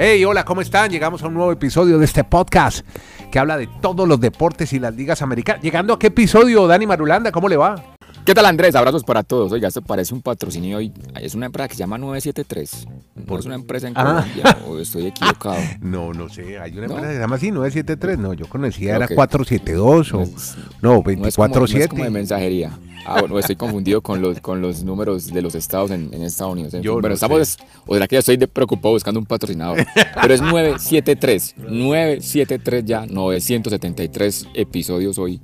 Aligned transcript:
Hey, 0.00 0.24
hola, 0.24 0.44
¿cómo 0.44 0.60
están? 0.60 0.90
Llegamos 0.90 1.24
a 1.24 1.26
un 1.26 1.34
nuevo 1.34 1.50
episodio 1.50 1.98
de 1.98 2.04
este 2.04 2.22
podcast 2.22 2.86
que 3.32 3.38
habla 3.40 3.56
de 3.56 3.66
todos 3.66 4.06
los 4.06 4.20
deportes 4.20 4.72
y 4.72 4.78
las 4.78 4.94
ligas 4.94 5.22
americanas. 5.22 5.60
Llegando 5.60 5.94
a 5.94 5.98
qué 5.98 6.06
episodio, 6.06 6.68
Dani 6.68 6.86
Marulanda, 6.86 7.32
¿cómo 7.32 7.48
le 7.48 7.56
va? 7.56 7.97
¿Qué 8.28 8.34
tal 8.34 8.44
Andrés? 8.44 8.74
Abrazos 8.74 9.04
para 9.04 9.22
todos. 9.22 9.50
Oiga, 9.52 9.68
esto 9.68 9.80
parece 9.80 10.12
un 10.12 10.20
patrocinio 10.20 10.76
hoy. 10.76 10.92
Es 11.18 11.34
una 11.34 11.46
empresa 11.46 11.66
que 11.68 11.74
se 11.76 11.78
llama 11.78 11.96
973. 11.96 12.86
¿No 13.26 13.38
es 13.38 13.46
una 13.46 13.54
empresa 13.54 13.88
en 13.88 13.94
Ah. 13.96 14.04
Colombia 14.26 14.58
o 14.68 14.78
estoy 14.78 15.06
equivocado? 15.06 15.56
No, 15.80 16.12
no 16.12 16.28
sé, 16.28 16.58
hay 16.58 16.72
una 16.72 16.88
¿No? 16.88 16.92
empresa 16.96 17.08
que 17.08 17.14
se 17.14 17.20
llama 17.20 17.36
así, 17.36 17.50
973, 17.50 18.18
no, 18.18 18.34
yo 18.34 18.46
conocía, 18.46 18.96
era 18.96 19.06
Ok. 19.06 19.14
472 19.14 20.12
o, 20.12 20.16
No 20.18 20.22
es- 20.24 20.56
no, 20.82 21.02
No 21.02 21.26
es 21.26 21.36
como, 21.36 21.48
de 21.48 21.54
247. 21.54 22.10
mensajería. 22.10 22.78
Ah, 23.06 23.20
bueno, 23.20 23.38
estoy 23.38 23.56
confundido 23.56 24.02
con 24.02 24.20
los, 24.20 24.38
con 24.40 24.60
los 24.60 24.82
números 24.84 25.28
de 25.32 25.40
los 25.40 25.54
estados 25.54 25.90
en, 25.90 26.12
en 26.12 26.22
Estados 26.22 26.52
Unidos. 26.52 26.74
En 26.74 26.82
Yo 26.82 26.90
fin, 26.92 27.00
bueno, 27.00 27.08
no 27.08 27.14
estamos, 27.14 27.56
o 27.86 27.94
será 27.94 28.06
que 28.06 28.16
ya 28.16 28.20
estoy 28.20 28.36
de- 28.36 28.46
preocupado 28.48 28.92
buscando 28.92 29.18
un 29.18 29.24
patrocinador. 29.24 29.78
Pero 30.20 30.34
es 30.34 30.42
973, 30.42 31.54
973 31.56 32.84
ya, 32.84 33.06
973 33.06 34.48
episodios 34.52 35.16
hoy, 35.16 35.40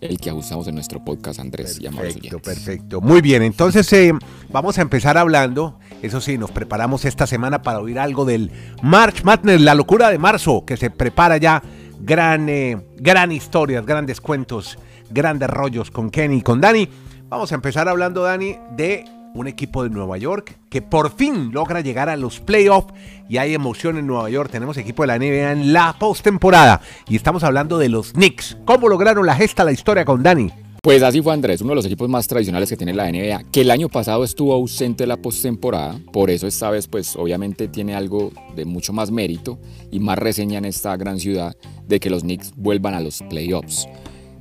el 0.00 0.18
que 0.18 0.30
ajustamos 0.30 0.66
en 0.68 0.74
nuestro 0.74 1.04
podcast, 1.04 1.40
Andrés 1.40 1.80
Perfecto, 1.80 2.38
perfecto. 2.40 3.00
Muy 3.00 3.20
bien, 3.20 3.42
entonces 3.42 3.90
eh, 3.92 4.12
vamos 4.50 4.78
a 4.78 4.82
empezar 4.82 5.16
hablando. 5.18 5.78
Eso 6.02 6.20
sí, 6.20 6.36
nos 6.38 6.50
preparamos 6.50 7.04
esta 7.04 7.26
semana 7.26 7.62
para 7.62 7.80
oír 7.80 7.98
algo 7.98 8.24
del 8.24 8.50
March 8.82 9.24
Madness, 9.24 9.60
la 9.60 9.74
locura 9.74 10.10
de 10.10 10.18
marzo, 10.18 10.64
que 10.66 10.76
se 10.76 10.90
prepara 10.90 11.36
ya. 11.38 11.62
Gran, 12.00 12.48
eh, 12.48 12.84
gran 12.96 13.32
historias, 13.32 13.86
grandes 13.86 14.20
cuentos, 14.20 14.78
grandes 15.10 15.48
rollos 15.48 15.90
con 15.90 16.10
Kenny 16.10 16.36
y 16.36 16.42
con 16.42 16.60
Dani. 16.60 16.88
Vamos 17.28 17.52
a 17.52 17.54
empezar 17.54 17.88
hablando, 17.88 18.22
Dani, 18.22 18.56
de 18.76 19.04
un 19.34 19.48
equipo 19.48 19.82
de 19.82 19.90
Nueva 19.90 20.16
York 20.16 20.56
que 20.70 20.80
por 20.80 21.14
fin 21.14 21.50
logra 21.52 21.80
llegar 21.80 22.08
a 22.08 22.16
los 22.16 22.40
playoffs 22.40 22.94
y 23.28 23.36
hay 23.36 23.52
emoción 23.52 23.98
en 23.98 24.06
Nueva 24.06 24.30
York. 24.30 24.50
Tenemos 24.50 24.76
equipo 24.76 25.02
de 25.02 25.08
la 25.08 25.18
NBA 25.18 25.52
en 25.52 25.72
la 25.72 25.96
postemporada 25.98 26.80
y 27.08 27.16
estamos 27.16 27.42
hablando 27.42 27.76
de 27.76 27.88
los 27.88 28.12
Knicks. 28.12 28.56
¿Cómo 28.64 28.88
lograron 28.88 29.26
la 29.26 29.34
gesta, 29.34 29.64
la 29.64 29.72
historia 29.72 30.04
con 30.04 30.22
Dani? 30.22 30.50
Pues 30.84 31.02
así 31.02 31.22
fue 31.22 31.32
Andrés, 31.32 31.62
uno 31.62 31.70
de 31.70 31.76
los 31.76 31.86
equipos 31.86 32.10
más 32.10 32.28
tradicionales 32.28 32.68
que 32.68 32.76
tiene 32.76 32.92
la 32.92 33.10
NBA, 33.10 33.50
que 33.50 33.62
el 33.62 33.70
año 33.70 33.88
pasado 33.88 34.22
estuvo 34.22 34.52
ausente 34.52 35.04
de 35.04 35.06
la 35.06 35.16
postemporada, 35.16 35.98
por 36.12 36.28
eso 36.28 36.46
esta 36.46 36.68
vez 36.68 36.88
pues 36.88 37.16
obviamente 37.16 37.68
tiene 37.68 37.94
algo 37.94 38.32
de 38.54 38.66
mucho 38.66 38.92
más 38.92 39.10
mérito 39.10 39.58
y 39.90 39.98
más 39.98 40.18
reseña 40.18 40.58
en 40.58 40.66
esta 40.66 40.94
gran 40.98 41.18
ciudad 41.18 41.56
de 41.88 42.00
que 42.00 42.10
los 42.10 42.20
Knicks 42.20 42.52
vuelvan 42.54 42.92
a 42.92 43.00
los 43.00 43.22
playoffs. 43.30 43.88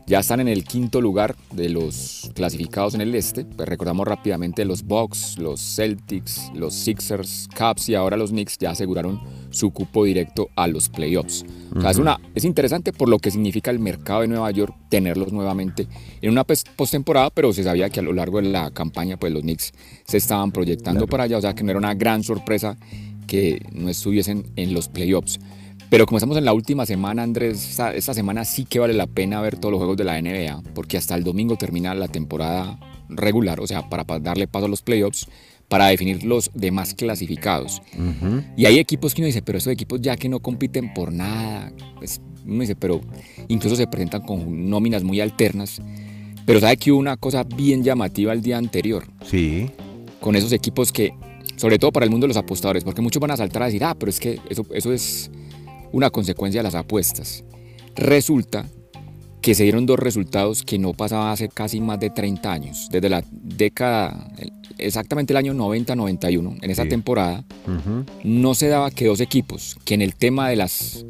Ya 0.05 0.19
están 0.19 0.41
en 0.41 0.49
el 0.49 0.65
quinto 0.65 0.99
lugar 0.99 1.35
de 1.53 1.69
los 1.69 2.29
clasificados 2.35 2.93
en 2.93 3.01
el 3.01 3.15
este. 3.15 3.45
Pues 3.45 3.69
recordamos 3.69 4.05
rápidamente 4.05 4.65
los 4.65 4.83
Bucks, 4.83 5.37
los 5.37 5.61
Celtics, 5.61 6.51
los 6.53 6.73
Sixers, 6.73 7.47
Caps 7.55 7.87
y 7.87 7.95
ahora 7.95 8.17
los 8.17 8.31
Knicks 8.31 8.57
ya 8.57 8.71
aseguraron 8.71 9.21
su 9.49 9.71
cupo 9.71 10.03
directo 10.03 10.49
a 10.55 10.67
los 10.67 10.89
playoffs. 10.89 11.45
O 11.75 11.79
sea, 11.79 11.91
es, 11.91 11.97
una, 11.97 12.19
es 12.35 12.43
interesante 12.43 12.91
por 12.91 13.07
lo 13.07 13.17
que 13.19 13.31
significa 13.31 13.71
el 13.71 13.79
mercado 13.79 14.21
de 14.21 14.27
Nueva 14.27 14.51
York 14.51 14.75
tenerlos 14.89 15.31
nuevamente 15.31 15.87
en 16.21 16.31
una 16.31 16.43
postemporada, 16.43 17.29
pero 17.29 17.53
se 17.53 17.63
sabía 17.63 17.89
que 17.89 18.01
a 18.01 18.03
lo 18.03 18.11
largo 18.11 18.41
de 18.41 18.49
la 18.49 18.71
campaña 18.71 19.17
pues 19.17 19.31
los 19.31 19.41
Knicks 19.41 19.71
se 20.05 20.17
estaban 20.17 20.51
proyectando 20.51 21.07
para 21.07 21.23
allá, 21.23 21.37
o 21.37 21.41
sea 21.41 21.55
que 21.55 21.63
no 21.63 21.71
era 21.71 21.79
una 21.79 21.93
gran 21.93 22.23
sorpresa 22.23 22.77
que 23.25 23.65
no 23.71 23.89
estuviesen 23.89 24.51
en 24.57 24.73
los 24.73 24.89
playoffs. 24.89 25.39
Pero 25.93 26.07
como 26.07 26.17
estamos 26.17 26.35
en 26.37 26.45
la 26.45 26.53
última 26.53 26.87
semana, 26.87 27.21
Andrés, 27.21 27.69
esta, 27.69 27.93
esta 27.93 28.15
semana 28.15 28.45
sí 28.45 28.65
que 28.65 28.79
vale 28.79 28.95
la 28.95 29.05
pena 29.05 29.39
ver 29.41 29.57
todos 29.57 29.71
los 29.73 29.77
juegos 29.77 29.95
de 29.95 30.03
la 30.03 30.19
NBA, 30.19 30.63
porque 30.73 30.97
hasta 30.97 31.13
el 31.13 31.23
domingo 31.23 31.55
termina 31.55 31.93
la 31.93 32.07
temporada 32.07 32.79
regular, 33.09 33.59
o 33.59 33.67
sea, 33.67 33.87
para 33.89 34.03
pa- 34.03 34.17
darle 34.17 34.47
paso 34.47 34.65
a 34.65 34.69
los 34.69 34.81
playoffs, 34.81 35.27
para 35.67 35.85
definir 35.89 36.23
los 36.23 36.49
demás 36.55 36.95
clasificados. 36.95 37.79
Y 38.57 38.65
hay 38.65 38.79
equipos 38.79 39.13
que 39.13 39.21
uno 39.21 39.27
dice, 39.27 39.43
pero 39.43 39.59
esos 39.59 39.71
equipos 39.71 40.01
ya 40.01 40.17
que 40.17 40.29
no 40.29 40.39
compiten 40.39 40.95
por 40.95 41.13
nada, 41.13 41.71
pues 41.99 42.19
uno 42.43 42.61
dice, 42.61 42.75
pero 42.75 42.99
incluso 43.47 43.75
se 43.75 43.85
presentan 43.85 44.23
con 44.23 44.67
nóminas 44.71 45.03
muy 45.03 45.21
alternas. 45.21 45.79
Pero 46.47 46.59
sabe 46.59 46.75
que 46.77 46.91
hubo 46.91 46.99
una 47.01 47.17
cosa 47.17 47.43
bien 47.43 47.83
llamativa 47.83 48.33
el 48.33 48.41
día 48.41 48.57
anterior, 48.57 49.05
Sí. 49.29 49.69
con 50.19 50.35
esos 50.35 50.53
equipos 50.53 50.91
que, 50.91 51.13
sobre 51.55 51.77
todo 51.77 51.91
para 51.91 52.05
el 52.05 52.09
mundo 52.09 52.23
de 52.23 52.29
los 52.29 52.37
apostadores, 52.37 52.83
porque 52.83 53.03
muchos 53.03 53.19
van 53.21 53.29
a 53.29 53.37
saltar 53.37 53.61
a 53.61 53.65
decir, 53.67 53.83
ah, 53.83 53.93
pero 53.93 54.09
es 54.09 54.19
que 54.19 54.39
eso, 54.49 54.65
eso 54.73 54.91
es 54.91 55.29
una 55.93 56.09
consecuencia 56.09 56.59
de 56.59 56.63
las 56.63 56.75
apuestas. 56.75 57.45
Resulta 57.95 58.65
que 59.41 59.55
se 59.55 59.63
dieron 59.63 59.85
dos 59.85 59.99
resultados 59.99 60.63
que 60.63 60.79
no 60.79 60.93
pasaban 60.93 61.29
hace 61.31 61.49
casi 61.49 61.79
más 61.81 61.99
de 61.99 62.09
30 62.09 62.51
años, 62.51 62.87
desde 62.91 63.09
la 63.09 63.23
década, 63.31 64.31
exactamente 64.77 65.33
el 65.33 65.37
año 65.37 65.53
90-91, 65.53 66.57
en 66.61 66.71
esa 66.71 66.83
Sí. 66.83 66.89
temporada, 66.89 67.43
no 68.23 68.55
se 68.55 68.67
daba 68.69 68.89
que 68.89 69.05
dos 69.05 69.19
equipos, 69.19 69.75
que 69.85 69.93
en 69.95 70.01
el 70.01 70.15
tema 70.15 70.49
de 70.49 70.55
las... 70.57 71.05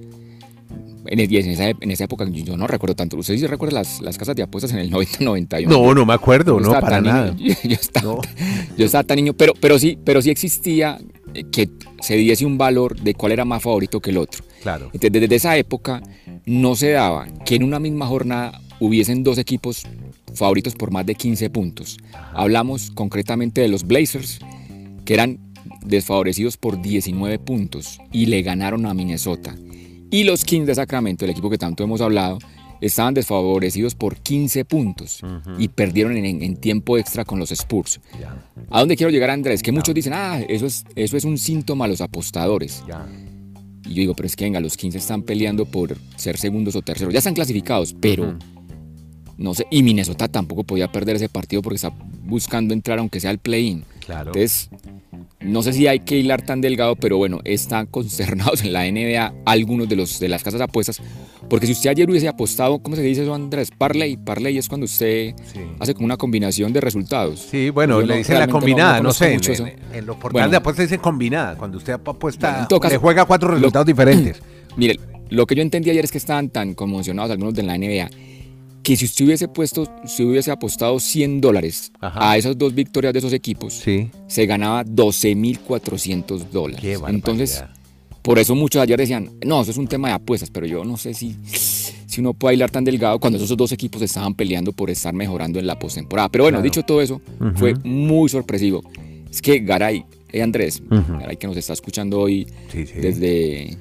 En, 1.06 1.20
el- 1.20 1.36
en 1.36 1.50
esa, 1.50 1.70
en 1.70 1.92
esa 1.92 2.06
época, 2.06 2.26
yo 2.30 2.56
no 2.58 2.66
recuerdo 2.66 2.96
tanto. 2.96 3.18
¿Ustedes 3.18 3.42
sí 3.42 3.46
recuerdan 3.46 3.76
las, 3.84 4.00
las 4.02 4.18
casas 4.18 4.36
de 4.38 4.44
apuestas 4.44 4.72
en 4.72 4.80
el 4.80 4.90
90-91? 4.90 5.68
No, 5.68 5.94
no 5.94 6.06
me 6.06 6.14
acuerdo, 6.14 6.60
no, 6.62 6.72
para 6.72 7.02
nada. 7.02 7.34
niño, 7.34 7.54
Yo, 7.64 7.70
yo 7.70 7.76
estaba, 7.76 8.06
No. 8.16 8.22
yo 8.78 8.86
estaba 8.86 9.04
tan 9.04 9.18
niño, 9.18 9.34
pero, 9.34 9.54
pero, 9.60 9.78
sí, 9.78 9.98
pero 10.04 10.22
sí 10.22 10.30
existía 10.32 10.98
que 11.52 11.70
se 12.02 12.16
diese 12.16 12.46
un 12.46 12.58
valor 12.58 13.00
de 13.00 13.14
cuál 13.16 13.34
era 13.34 13.44
más 13.46 13.62
favorito 13.62 14.00
que 14.00 14.10
el 14.12 14.18
otro. 14.18 14.44
Claro. 14.64 14.90
Entonces, 14.94 15.22
desde 15.22 15.36
esa 15.36 15.58
época 15.58 16.02
no 16.46 16.76
se 16.76 16.92
daba 16.92 17.28
que 17.46 17.56
en 17.56 17.64
una 17.64 17.80
misma 17.80 18.08
jornada 18.08 18.60
hubiesen 18.80 19.24
dos 19.24 19.38
equipos 19.38 19.84
favoritos 20.34 20.76
por 20.76 20.92
más 20.92 21.06
de 21.06 21.16
15 21.16 21.50
puntos. 21.50 21.98
Hablamos 22.34 22.90
concretamente 22.92 23.62
de 23.62 23.68
los 23.68 23.86
Blazers, 23.86 24.40
que 25.06 25.14
eran 25.14 25.40
desfavorecidos 25.86 26.58
por 26.58 26.82
19 26.82 27.40
puntos 27.40 28.00
y 28.12 28.26
le 28.28 28.42
ganaron 28.42 28.86
a 28.86 28.94
Minnesota. 28.94 29.56
Y 30.10 30.24
los 30.24 30.46
Kings 30.46 30.68
de 30.68 30.76
Sacramento, 30.76 31.26
el 31.26 31.32
equipo 31.32 31.50
que 31.50 31.58
tanto 31.58 31.84
hemos 31.84 32.02
hablado, 32.02 32.40
estaban 32.82 33.14
desfavorecidos 33.14 33.96
por 33.96 34.18
15 34.18 34.66
puntos 34.66 35.22
y 35.58 35.70
perdieron 35.70 36.18
en, 36.18 36.44
en 36.44 36.56
tiempo 36.58 36.98
extra 36.98 37.24
con 37.26 37.40
los 37.40 37.52
Spurs. 37.52 38.00
¿A 38.70 38.80
dónde 38.80 38.98
quiero 38.98 39.10
llegar, 39.10 39.30
Andrés? 39.30 39.64
Que 39.64 39.72
muchos 39.72 39.96
dicen, 39.96 40.14
ah, 40.14 40.40
eso 40.48 40.66
es, 40.66 40.86
eso 40.96 41.18
es 41.18 41.24
un 41.24 41.38
síntoma 41.38 41.86
a 41.86 41.88
los 41.88 42.02
apostadores. 42.02 42.84
ya. 42.88 43.06
Y 43.86 43.90
yo 43.90 43.96
digo, 43.96 44.14
pero 44.16 44.28
es 44.28 44.36
que 44.36 44.46
venga, 44.46 44.60
los 44.60 44.78
15 44.78 44.98
están 44.98 45.24
peleando 45.24 45.66
por 45.66 45.98
ser 46.16 46.38
segundos 46.38 46.76
o 46.76 46.82
terceros. 46.82 47.14
Ya 47.14 47.20
están 47.20 47.34
clasificados, 47.34 47.96
pero 48.00 48.38
no 49.38 49.54
sé. 49.54 49.66
Y 49.70 49.84
Minnesota 49.84 50.28
tampoco 50.28 50.64
podía 50.64 50.92
perder 50.92 51.18
ese 51.18 51.30
partido 51.30 51.62
porque 51.62 51.76
está 51.76 51.92
buscando 52.24 52.74
entrar, 52.74 53.00
aunque 53.00 53.20
sea 53.20 53.30
al 53.30 53.40
play-in. 53.40 53.84
Claro. 54.06 54.32
Entonces, 54.32 54.70
no 55.42 55.64
sé 55.64 55.74
si 55.74 55.88
hay 55.88 56.00
que 56.00 56.18
hilar 56.18 56.42
tan 56.42 56.62
delgado, 56.62 56.96
pero 56.96 57.18
bueno, 57.18 57.42
están 57.44 57.86
consternados 57.92 58.64
en 58.64 58.74
la 58.74 58.90
NBA 58.90 59.34
algunos 59.46 59.90
de, 59.90 59.96
los, 59.96 60.20
de 60.20 60.30
las 60.30 60.44
casas 60.44 60.60
de 60.60 60.66
apuestas. 60.66 61.02
Porque 61.50 61.68
si 61.68 61.74
usted 61.74 61.90
ayer 61.92 62.10
hubiese 62.10 62.28
apostado, 62.28 62.80
¿cómo 62.80 62.96
se 62.96 63.02
dice 63.04 63.24
eso, 63.24 63.34
Andrés? 63.34 63.70
Parlay. 63.78 64.18
Parlay 64.18 64.58
es 64.58 64.68
cuando 64.68 64.86
usted 64.86 65.34
Sí. 65.52 65.60
hace 65.80 65.94
como 65.94 66.06
una 66.06 66.18
combinación 66.18 66.74
de 66.74 66.82
resultados. 66.82 67.48
Sí, 67.52 67.70
bueno, 67.70 68.00
Yo 68.00 68.08
le 68.08 68.14
no- 68.14 68.18
dicen 68.18 68.40
la 68.40 68.48
combinada, 68.48 69.02
no 69.02 69.14
sé. 69.14 69.34
En, 69.36 69.42
en- 69.44 69.74
en 69.94 70.06
los 70.06 70.16
portales 70.16 70.32
Bueno. 70.34 70.50
de 70.50 70.58
apuestas 70.58 70.86
dicen 70.86 71.00
combinada. 71.02 71.56
Cuando 71.56 71.78
usted 71.78 71.94
apuesta, 71.94 72.66
Bueno, 72.70 72.80
caso, 72.80 72.94
le 72.94 72.98
juega 72.98 73.26
cuatro 73.26 73.50
lo- 73.50 73.56
resultados 73.56 73.86
diferentes. 73.86 74.42
Mire, 74.78 75.00
lo 75.30 75.46
que 75.46 75.56
yo 75.56 75.62
entendí 75.62 75.90
ayer 75.92 76.04
es 76.06 76.12
que 76.12 76.18
estaban 76.18 76.50
tan 76.50 76.74
conmocionados 76.74 77.30
algunos 77.32 77.54
de 77.54 77.64
la 77.64 77.76
NBA 77.78 78.10
que 78.82 78.98
si 78.98 79.06
usted 79.06 79.26
hubiese 79.26 79.48
puesto, 79.48 79.88
si 80.06 80.24
hubiese 80.24 80.52
apostado 80.52 81.00
100 81.00 81.40
dólares 81.40 81.92
Ajá. 82.02 82.32
a 82.32 82.38
esas 82.38 82.58
dos 82.58 82.74
victorias 82.76 83.14
de 83.14 83.20
esos 83.20 83.32
equipos, 83.32 83.74
Sí. 83.76 84.10
se 84.28 84.46
ganaba 84.46 84.84
12.400 84.84 86.52
dólares. 86.52 87.00
Entonces, 87.08 87.64
por 88.24 88.40
eso 88.40 88.56
muchos 88.56 88.82
ayer 88.82 88.98
decían, 88.98 89.30
no, 89.46 89.62
eso 89.62 89.70
es 89.72 89.78
un 89.78 89.88
tema 89.88 90.08
de 90.08 90.16
apuestas, 90.16 90.50
pero 90.50 90.66
yo 90.66 90.84
no 90.84 90.98
sé 90.98 91.14
si, 91.14 91.36
si 91.46 92.22
uno 92.22 92.34
puede 92.34 92.56
hilar 92.56 92.72
tan 92.72 92.84
delgado 92.84 93.20
cuando 93.20 93.38
esos 93.38 93.56
dos 93.56 93.72
equipos 93.72 94.02
estaban 94.02 94.34
peleando 94.34 94.72
por 94.74 94.90
estar 94.90 95.14
mejorando 95.14 95.60
en 95.60 95.68
la 95.68 95.78
postemporada. 95.78 96.30
Pero 96.30 96.46
bueno, 96.46 96.56
Claro. 96.58 96.64
dicho 96.64 96.84
todo 96.84 97.02
eso, 97.02 97.22
fue 97.56 97.76
muy 97.84 98.30
sorpresivo. 98.30 98.82
Es 99.30 99.42
que 99.42 99.60
Garay, 99.60 100.06
eh, 100.32 100.42
Andrés. 100.42 100.82
Garay 100.90 101.38
que 101.38 101.48
nos 101.48 101.58
está 101.58 101.74
escuchando 101.74 102.20
hoy 102.20 102.48
Sí, 102.72 102.86
sí. 102.88 102.94
desde... 103.00 103.78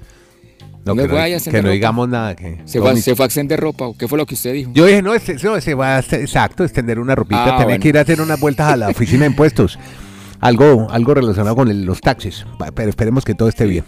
No, 0.85 0.95
¿Dónde 0.97 1.05
que 1.05 1.09
no, 1.11 1.15
que 1.45 1.53
no 1.53 1.59
ropa? 1.63 1.71
digamos 1.71 2.09
nada. 2.09 2.35
Que 2.35 2.59
¿Se 2.65 2.81
fue, 2.81 2.91
a- 2.91 2.97
se 2.97 3.15
fue 3.15 3.25
a 3.25 3.27
extender 3.27 3.61
ropa 3.61 3.87
o 3.87 3.97
qué 3.97 4.09
fue 4.09 4.19
lo 4.19 4.27
que 4.27 4.35
usted 4.35 4.53
dijo? 4.53 4.73
Yo 4.75 4.85
dije, 4.87 5.01
no, 5.01 5.15
este, 5.15 5.37
no, 5.45 5.61
se 5.61 5.75
va 5.75 5.99
a, 5.99 6.01
exacto, 6.01 6.65
extender 6.65 6.99
una 6.99 7.15
ropita, 7.15 7.45
Ah, 7.45 7.51
tener 7.53 7.65
bueno. 7.67 7.83
que 7.83 7.89
ir 7.91 7.99
a 7.99 8.01
hacer 8.01 8.21
unas 8.21 8.41
vueltas 8.41 8.73
a 8.73 8.77
la 8.77 8.89
oficina 8.89 9.21
de 9.21 9.27
impuestos. 9.27 9.79
Algo, 10.41 10.89
algo 10.91 11.15
relacionado 11.15 11.55
con 11.55 11.69
el- 11.69 11.85
los 11.85 12.01
taxes, 12.01 12.45
pa- 12.59 12.73
pero 12.73 12.91
esperemos 12.91 13.25
que 13.25 13.33
todo 13.37 13.49
esté 13.49 13.65
bien. 13.67 13.85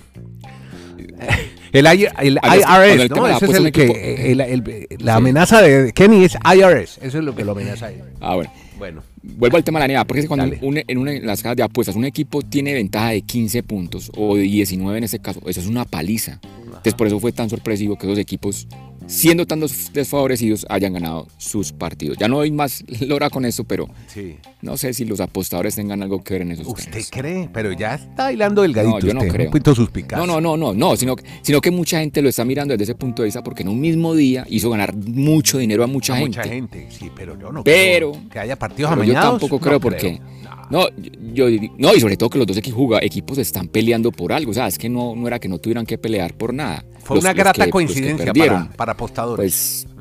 El, 1.72 1.87
I- 1.87 2.06
el 2.20 2.38
Ah, 2.43 2.56
IRS, 2.56 3.02
el 3.02 3.08
tema 3.08 3.20
¿no? 3.20 3.26
Eso 3.26 3.37
es 3.37 3.43
apuesta 3.43 3.66
el 3.66 3.72
que, 3.72 3.84
equipo- 3.87 3.99
el- 3.99 4.40
el- 4.40 4.87
la 5.00 5.12
Sí. 5.14 5.19
amenaza 5.19 5.61
de 5.62 5.93
Kenny 5.93 6.25
es 6.25 6.34
IRS, 6.34 6.99
eso 7.02 7.19
es 7.19 7.25
lo 7.25 7.34
que 7.34 7.44
lo 7.44 7.52
amenaza 7.52 7.87
a 7.87 7.90
él. 7.93 8.02
Ah, 8.20 8.34
bueno. 8.37 8.50
Bueno, 8.78 9.02
Vuelvo 9.22 9.56
al 9.56 9.64
tema 9.64 9.78
de 9.81 9.88
la 9.88 9.94
NBA, 9.94 10.05
porque 10.05 10.20
es 10.20 10.25
que 10.25 10.28
cuando 10.28 10.55
un- 10.61 10.82
en 10.87 10.99
una, 10.99 11.12
en 11.12 11.26
las 11.26 11.43
casas 11.43 11.56
de 11.56 11.62
apuestas 11.62 11.96
un 11.96 12.05
equipo 12.05 12.43
tiene 12.43 12.75
ventaja 12.75 13.11
de 13.11 13.22
15 13.22 13.62
puntos 13.62 14.11
o 14.16 14.37
de 14.37 14.43
19 14.43 14.99
en 14.99 15.05
este 15.05 15.19
caso, 15.20 15.40
eso 15.46 15.61
es 15.61 15.66
una 15.66 15.84
paliza. 15.84 16.38
Entonces 16.66 16.94
por 16.94 17.06
eso 17.06 17.19
fue 17.20 17.32
tan 17.32 17.49
sorpresivo 17.49 17.96
que 17.96 18.06
esos 18.06 18.19
equipos 18.19 18.67
siendo 19.06 19.47
tan 19.47 19.61
desfavorecidos, 19.93 20.67
hayan 20.69 20.93
ganado 20.95 21.27
sus 21.39 21.73
partidos. 21.73 22.17
Ya 22.19 22.29
no 22.29 22.41
hay 22.41 22.51
más 22.51 22.85
lora 23.01 23.31
con 23.31 23.45
eso, 23.45 23.65
pero 23.65 23.89
Sí. 24.06 24.37
no 24.62 24.77
sé 24.77 24.95
si 24.95 25.05
los 25.05 25.21
apostadores 25.21 25.75
tengan 25.75 26.03
algo 26.03 26.23
que 26.23 26.35
ver 26.35 26.43
en 26.43 26.53
esos 26.53 26.67
¿Usted 26.67 27.03
cree? 27.11 27.49
Pero 27.53 27.73
ya 27.73 27.95
está 27.95 28.25
bailando 28.25 28.62
delgadito 28.62 28.95
No, 29.01 29.01
yo 29.06 29.15
no 29.15 29.21
usted, 29.21 29.33
creo. 29.33 29.47
un 29.47 29.53
poquito 29.53 29.75
suspicaz. 29.75 30.19
No, 30.19 30.27
no, 30.27 30.41
no, 30.41 30.56
no, 30.56 30.73
no, 30.75 30.97
sino, 30.97 31.17
sino 31.43 31.61
que 31.61 31.71
mucha 31.71 32.01
gente 32.01 32.23
lo 32.23 32.29
está 32.29 32.45
mirando 32.45 32.73
desde 32.73 32.85
ese 32.85 32.95
punto 32.95 33.23
de 33.23 33.27
vista 33.27 33.43
porque 33.43 33.62
en 33.62 33.69
un 33.69 33.81
mismo 33.81 34.15
día 34.15 34.47
hizo 34.49 34.71
ganar 34.71 34.95
mucho 34.95 35.59
dinero 35.59 35.85
a 35.85 35.87
mucha 35.87 36.15
A 36.15 36.17
gente. 36.19 36.39
mucha 36.39 36.49
gente, 36.49 36.87
sí, 36.91 37.11
pero 37.15 37.39
yo 37.39 37.53
no 37.53 37.62
Pero- 37.65 38.12
creo 38.12 38.29
que 38.31 38.39
haya 38.39 38.56
partidos 38.59 38.91
Pero 38.91 39.05
yo 39.05 39.12
amañados. 39.12 39.41
tampoco 39.41 39.56
no 39.56 39.61
creo 39.61 39.81
porque 39.81 40.21
no, 40.70 40.88
yo, 41.32 41.49
yo- 41.49 41.69
no 41.78 41.94
y 41.94 42.00
sobre 42.00 42.16
todo 42.16 42.31
que 42.31 42.38
los 42.38 42.46
dos 42.46 42.56
equipos, 42.56 43.38
están 43.38 43.69
peleando 43.69 44.11
por 44.12 44.32
algo, 44.32 44.50
o 44.50 44.55
sea, 44.55 44.66
es 44.66 44.78
que 44.78 44.88
no, 44.88 45.14
no 45.16 45.26
era 45.26 45.38
que 45.38 45.49
no 45.49 45.58
tuvieran 45.58 45.87
que 45.87 45.99
pelear 45.99 46.34
por 46.34 46.52
nada. 46.55 46.84
Fue 47.02 47.16
Los- 47.16 47.25
una 47.25 47.32
grata 47.32 47.64
que- 47.64 47.70
coincidencia 47.70 48.32
para, 48.32 48.70
para 48.76 48.93
apostadores. 48.93 49.87
pues 49.87 49.94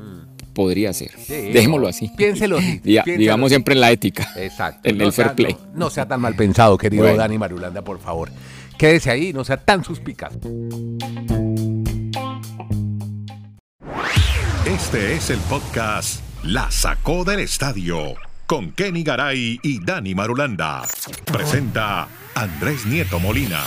podría 0.54 0.92
ser. 0.92 1.10
Sí, 1.18 1.50
Dejémoslo 1.52 1.88
así. 1.88 2.10
Piénselo 2.16 2.58
así. 2.58 2.78
Diga- 2.84 3.02
piénselo 3.02 3.18
digamos 3.18 3.50
siempre 3.50 3.74
en 3.74 3.80
la 3.80 3.90
ética. 3.90 4.28
Exacto. 4.36 4.88
En 4.88 5.00
el 5.00 5.12
sea- 5.12 5.24
fair 5.26 5.36
play. 5.36 5.56
No, 5.72 5.78
no 5.86 5.90
sea 5.90 6.06
tan 6.06 6.20
mal 6.20 6.34
pensado, 6.36 6.78
querido 6.78 7.02
Bueno. 7.02 7.18
Dani 7.18 7.38
Marulanda, 7.38 7.82
por 7.82 7.98
favor. 7.98 8.30
Quédese 8.78 9.10
ahí, 9.10 9.32
no 9.32 9.44
sea 9.44 9.56
tan 9.56 9.84
suspicaz. 9.84 10.32
Este 14.66 15.14
es 15.14 15.30
el 15.30 15.38
podcast 15.40 16.20
La 16.42 16.70
Sacó 16.70 17.24
del 17.24 17.40
Estadio 17.40 18.14
con 18.46 18.72
Kenny 18.72 19.02
Garay 19.02 19.58
y 19.62 19.84
Dani 19.84 20.14
Marulanda. 20.14 20.82
Presenta 21.24 22.08
Andrés 22.34 22.86
Nieto 22.86 23.18
Molina. 23.18 23.62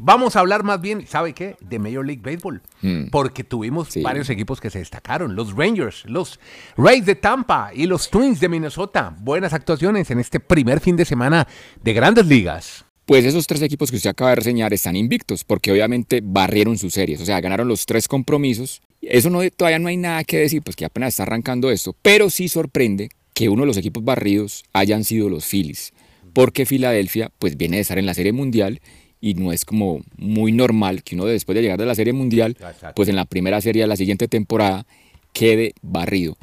Vamos 0.00 0.34
a 0.36 0.40
hablar 0.40 0.64
más 0.64 0.80
bien, 0.80 1.06
¿sabe 1.06 1.32
qué? 1.34 1.56
De 1.60 1.78
Major 1.78 2.04
League 2.04 2.22
Baseball. 2.24 2.62
Mm. 2.80 3.10
Porque 3.10 3.44
tuvimos 3.44 3.88
Sí. 3.88 4.02
varios 4.02 4.30
equipos 4.30 4.60
que 4.60 4.70
se 4.70 4.78
destacaron. 4.78 5.36
Los 5.36 5.54
Rangers, 5.54 6.04
los 6.06 6.40
Rays 6.76 7.04
de 7.04 7.14
Tampa 7.14 7.70
y 7.74 7.86
los 7.86 8.10
Twins 8.10 8.40
de 8.40 8.48
Minnesota. 8.48 9.14
Buenas 9.20 9.52
actuaciones 9.52 10.10
en 10.10 10.18
este 10.18 10.40
primer 10.40 10.80
fin 10.80 10.96
de 10.96 11.04
semana 11.04 11.46
de 11.82 11.92
grandes 11.92 12.26
ligas. 12.26 12.84
Pues 13.04 13.24
esos 13.24 13.46
tres 13.46 13.60
equipos 13.62 13.90
que 13.90 13.96
usted 13.96 14.10
acaba 14.10 14.30
de 14.30 14.36
reseñar 14.36 14.72
están 14.72 14.96
invictos, 14.96 15.44
porque 15.44 15.70
obviamente 15.70 16.20
barrieron 16.24 16.78
sus 16.78 16.94
series, 16.94 17.20
o 17.20 17.26
sea, 17.26 17.40
ganaron 17.40 17.68
los 17.68 17.84
tres 17.84 18.08
compromisos. 18.08 18.80
Eso 19.02 19.30
no, 19.30 19.40
todavía 19.50 19.78
no 19.78 19.88
hay 19.88 19.96
nada 19.96 20.24
que 20.24 20.38
decir, 20.38 20.62
pues 20.62 20.76
que 20.76 20.84
apenas 20.84 21.10
está 21.10 21.24
arrancando 21.24 21.70
esto, 21.70 21.94
pero 22.02 22.30
sí 22.30 22.48
sorprende 22.48 23.10
que 23.34 23.48
uno 23.48 23.62
de 23.62 23.66
los 23.66 23.76
equipos 23.76 24.04
barridos 24.04 24.64
hayan 24.72 25.04
sido 25.04 25.28
los 25.28 25.44
Phillies, 25.44 25.92
porque 26.32 26.66
Filadelfia 26.66 27.30
pues 27.38 27.56
viene 27.56 27.76
de 27.76 27.82
estar 27.82 27.98
en 27.98 28.06
la 28.06 28.14
Serie 28.14 28.32
Mundial 28.32 28.80
y 29.20 29.34
no 29.34 29.52
es 29.52 29.64
como 29.64 30.02
muy 30.16 30.52
normal 30.52 31.02
que 31.02 31.14
uno 31.14 31.24
después 31.24 31.54
de 31.54 31.62
llegar 31.62 31.78
de 31.78 31.86
la 31.86 31.94
Serie 31.94 32.12
Mundial, 32.12 32.56
pues 32.94 33.08
en 33.08 33.16
la 33.16 33.24
primera 33.24 33.60
serie 33.60 33.82
de 33.82 33.88
la 33.88 33.96
siguiente 33.96 34.28
temporada 34.28 34.86
quede 35.32 35.74
barrido. 35.80 36.36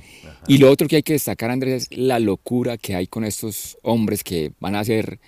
Y 0.47 0.57
lo 0.57 0.71
otro 0.71 0.87
que 0.87 0.97
hay 0.97 1.03
que 1.03 1.13
destacar, 1.13 1.51
Andrés, 1.51 1.83
es 1.83 1.97
la 1.97 2.19
locura 2.19 2.77
que 2.77 2.95
hay 2.95 3.07
con 3.07 3.23
estos 3.23 3.77
hombres 3.83 4.23
que 4.23 4.51
van 4.59 4.75
a 4.75 4.83
ser 4.83 5.19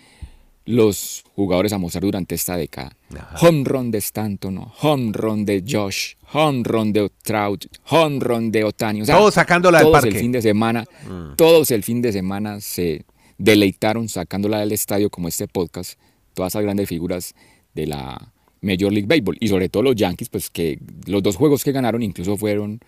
los 0.72 1.24
jugadores 1.36 1.74
a 1.74 1.78
mostrar 1.78 2.04
durante 2.04 2.36
esta 2.36 2.56
década. 2.56 2.96
Ajá. 3.18 3.48
Home 3.48 3.64
run 3.66 3.92
de 3.92 3.98
Stanton, 3.98 4.66
home 4.82 5.12
run 5.14 5.46
de 5.46 5.64
Josh, 5.68 6.14
home 6.32 6.64
run 6.64 6.94
de 6.94 7.12
Trout, 7.24 7.66
home 7.90 8.20
run 8.20 8.52
de 8.52 8.64
Otani. 8.64 9.02
O 9.02 9.06
sea, 9.06 9.18
Todos 9.18 9.34
sacándola 9.34 9.80
del 9.80 9.88
todos 9.88 10.02
parque. 10.02 10.10
el 10.16 10.22
fin 10.22 10.32
de 10.32 10.42
semana, 10.42 10.86
todos 11.36 11.72
el 11.72 11.84
fin 11.84 12.02
de 12.02 12.12
semana 12.12 12.62
se 12.62 13.06
deleitaron 13.38 14.08
sacándola 14.08 14.60
del 14.60 14.72
estadio 14.72 15.10
como 15.10 15.28
este 15.28 15.48
podcast, 15.48 16.00
todas 16.34 16.54
esas 16.54 16.64
grandes 16.64 16.88
figuras 16.88 17.36
de 17.74 17.88
la 17.88 18.32
Major 18.62 18.92
League 18.94 19.08
Baseball 19.08 19.38
y 19.40 19.48
sobre 19.48 19.70
todo 19.70 19.84
los 19.84 19.96
Yankees, 19.96 20.30
pues 20.30 20.50
que 20.50 20.80
los 21.06 21.22
dos 21.22 21.36
juegos 21.36 21.64
que 21.64 21.72
ganaron 21.72 22.02
incluso 22.04 22.38
fueron 22.38 22.80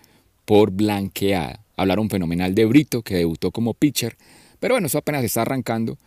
por 0.45 0.71
blanqueada. 0.71 1.59
Hablaron 1.75 2.09
fenomenal 2.09 2.53
de 2.53 2.65
Brito, 2.65 3.01
que 3.01 3.15
debutó 3.15 3.51
como 3.51 3.73
pitcher, 3.73 4.15
pero 4.59 4.75
bueno, 4.75 4.87
eso 4.87 4.99
apenas 4.99 5.23
está 5.23 5.41
arrancando 5.41 5.97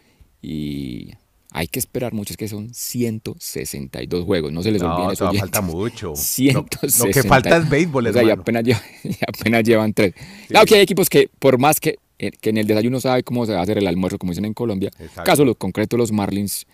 y 0.40 1.11
hay 1.58 1.68
que 1.68 1.78
esperar 1.78 2.12
mucho, 2.12 2.34
es 2.34 2.36
que 2.36 2.48
son 2.48 2.74
162 2.74 4.24
juegos, 4.24 4.52
no 4.52 4.62
se 4.62 4.70
les 4.70 4.82
olvide 4.82 5.06
No, 5.06 5.12
eso. 5.12 5.32
falta 5.32 5.62
mucho. 5.62 6.08
Lo, 6.08 6.12
lo 6.12 6.16
160. 6.16 7.10
que 7.22 7.26
falta 7.26 7.56
es 7.56 7.68
béisbol, 7.70 8.06
O 8.08 8.12
sea, 8.12 8.22
y 8.22 8.26
hermano. 8.26 8.42
apenas, 8.42 8.64
llevan, 8.64 8.82
y 9.04 9.16
apenas 9.26 9.64
llevan 9.64 9.94
tres. 9.94 10.12
Claro 10.48 10.66
que 10.66 10.74
hay 10.74 10.82
equipos 10.82 11.08
que, 11.08 11.30
por 11.38 11.58
más 11.58 11.80
que, 11.80 11.98
eh, 12.18 12.30
que 12.30 12.50
en 12.50 12.58
el 12.58 12.66
desayuno 12.66 13.00
sabe 13.00 13.22
cómo 13.22 13.46
se 13.46 13.52
va 13.54 13.60
a 13.60 13.62
hacer 13.62 13.78
el 13.78 13.86
almuerzo, 13.86 14.18
como 14.18 14.32
dicen 14.32 14.44
en 14.44 14.52
Colombia, 14.54 14.90
Exacto. 14.98 15.24
caso 15.24 15.44
los 15.46 15.56
concretos, 15.56 15.98
los 15.98 16.12
Marlins, 16.12 16.66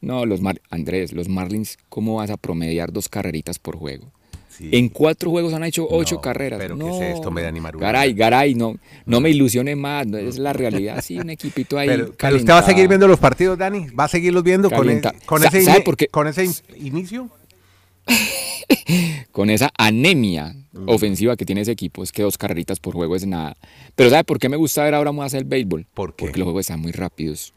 no, 0.00 0.24
los 0.24 0.40
Mar 0.40 0.58
Andrés, 0.70 1.12
los 1.12 1.28
Marlins, 1.28 1.76
¿cómo 1.90 2.14
vas 2.16 2.30
a 2.30 2.38
promediar 2.38 2.92
dos 2.92 3.10
carreritas 3.10 3.58
por 3.58 3.76
juego? 3.76 4.10
Sí. 4.56 4.70
En 4.72 4.88
cuatro 4.88 5.30
juegos 5.30 5.52
han 5.52 5.64
hecho 5.64 5.86
ocho 5.90 6.16
No, 6.16 6.20
carreras. 6.20 6.58
pero 6.60 6.76
¿qué 6.76 6.84
no, 6.84 6.94
es 7.02 7.16
esto, 7.16 7.30
me 7.30 7.42
da. 7.42 7.50
Garay, 7.72 8.14
Garay, 8.14 8.54
no, 8.54 8.76
no 9.04 9.20
me 9.20 9.30
ilusione 9.30 9.74
más, 9.74 10.06
no, 10.06 10.16
es 10.16 10.38
la 10.38 10.52
realidad. 10.52 11.02
Sí, 11.02 11.18
un 11.18 11.30
equipito 11.30 11.76
ahí. 11.78 11.88
Pero, 11.88 12.14
pero 12.16 12.36
usted 12.36 12.52
va 12.52 12.58
a 12.58 12.62
seguir 12.62 12.86
viendo 12.86 13.08
los 13.08 13.18
partidos, 13.18 13.58
Dani. 13.58 13.86
¿Va 13.90 14.04
a 14.04 14.08
seguirlos 14.08 14.44
viendo 14.44 14.70
con, 14.70 14.88
e- 14.88 15.00
con 15.26 15.42
ese, 15.44 15.62
¿sabe 15.62 15.80
ini- 15.80 15.84
por 15.84 15.96
qué? 15.96 16.06
con 16.08 16.28
ese 16.28 16.44
in- 16.44 16.54
inicio? 16.76 17.28
con 19.32 19.50
esa 19.50 19.70
anemia 19.76 20.54
ofensiva 20.86 21.36
que 21.36 21.44
tiene 21.44 21.62
ese 21.62 21.72
equipo, 21.72 22.02
es 22.02 22.12
que 22.12 22.22
dos 22.22 22.38
carreritas 22.38 22.80
por 22.80 22.94
juego 22.94 23.16
es 23.16 23.26
nada. 23.26 23.56
Pero 23.94 24.10
¿sabe 24.10 24.24
por 24.24 24.38
qué 24.38 24.48
me 24.48 24.56
gusta 24.56 24.84
ver 24.84 24.94
ahora 24.94 25.12
más 25.12 25.34
el 25.34 25.44
béisbol? 25.44 25.86
¿Por 25.94 26.14
qué? 26.14 26.26
Porque 26.26 26.38
los 26.38 26.46
juegos 26.46 26.60
están 26.62 26.80
muy 26.80 26.92
rápidos. 26.92 27.52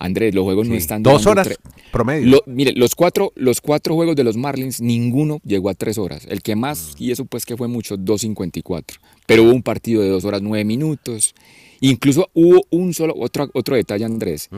Andrés, 0.00 0.34
los 0.34 0.44
juegos 0.44 0.66
no 0.66 0.74
están 0.74 1.02
Dos 1.02 1.26
horas 1.26 1.46
tre- 1.48 1.56
promedio. 1.92 2.26
Lo- 2.26 2.42
mire, 2.46 2.72
los 2.72 2.94
cuatro, 2.96 3.32
los 3.36 3.60
cuatro 3.60 3.94
juegos 3.94 4.16
de 4.16 4.24
los 4.24 4.36
Marlins, 4.36 4.80
ninguno 4.80 5.38
llegó 5.44 5.68
a 5.70 5.74
tres 5.74 5.96
horas. 5.98 6.26
El 6.28 6.42
que 6.42 6.56
más, 6.56 6.94
Mm. 6.98 7.02
y 7.04 7.10
eso 7.12 7.24
pues 7.26 7.44
que 7.46 7.56
fue 7.56 7.68
mucho, 7.68 7.96
2.54. 7.96 8.98
Pero 9.26 9.44
hubo 9.44 9.52
un 9.52 9.62
partido 9.62 10.02
de 10.02 10.08
dos 10.08 10.24
horas 10.24 10.42
nueve 10.42 10.64
minutos. 10.64 11.34
Incluso 11.80 12.28
hubo 12.34 12.62
un 12.70 12.92
solo, 12.94 13.14
otro, 13.16 13.48
otro 13.54 13.76
detalle, 13.76 14.04
Andrés. 14.04 14.48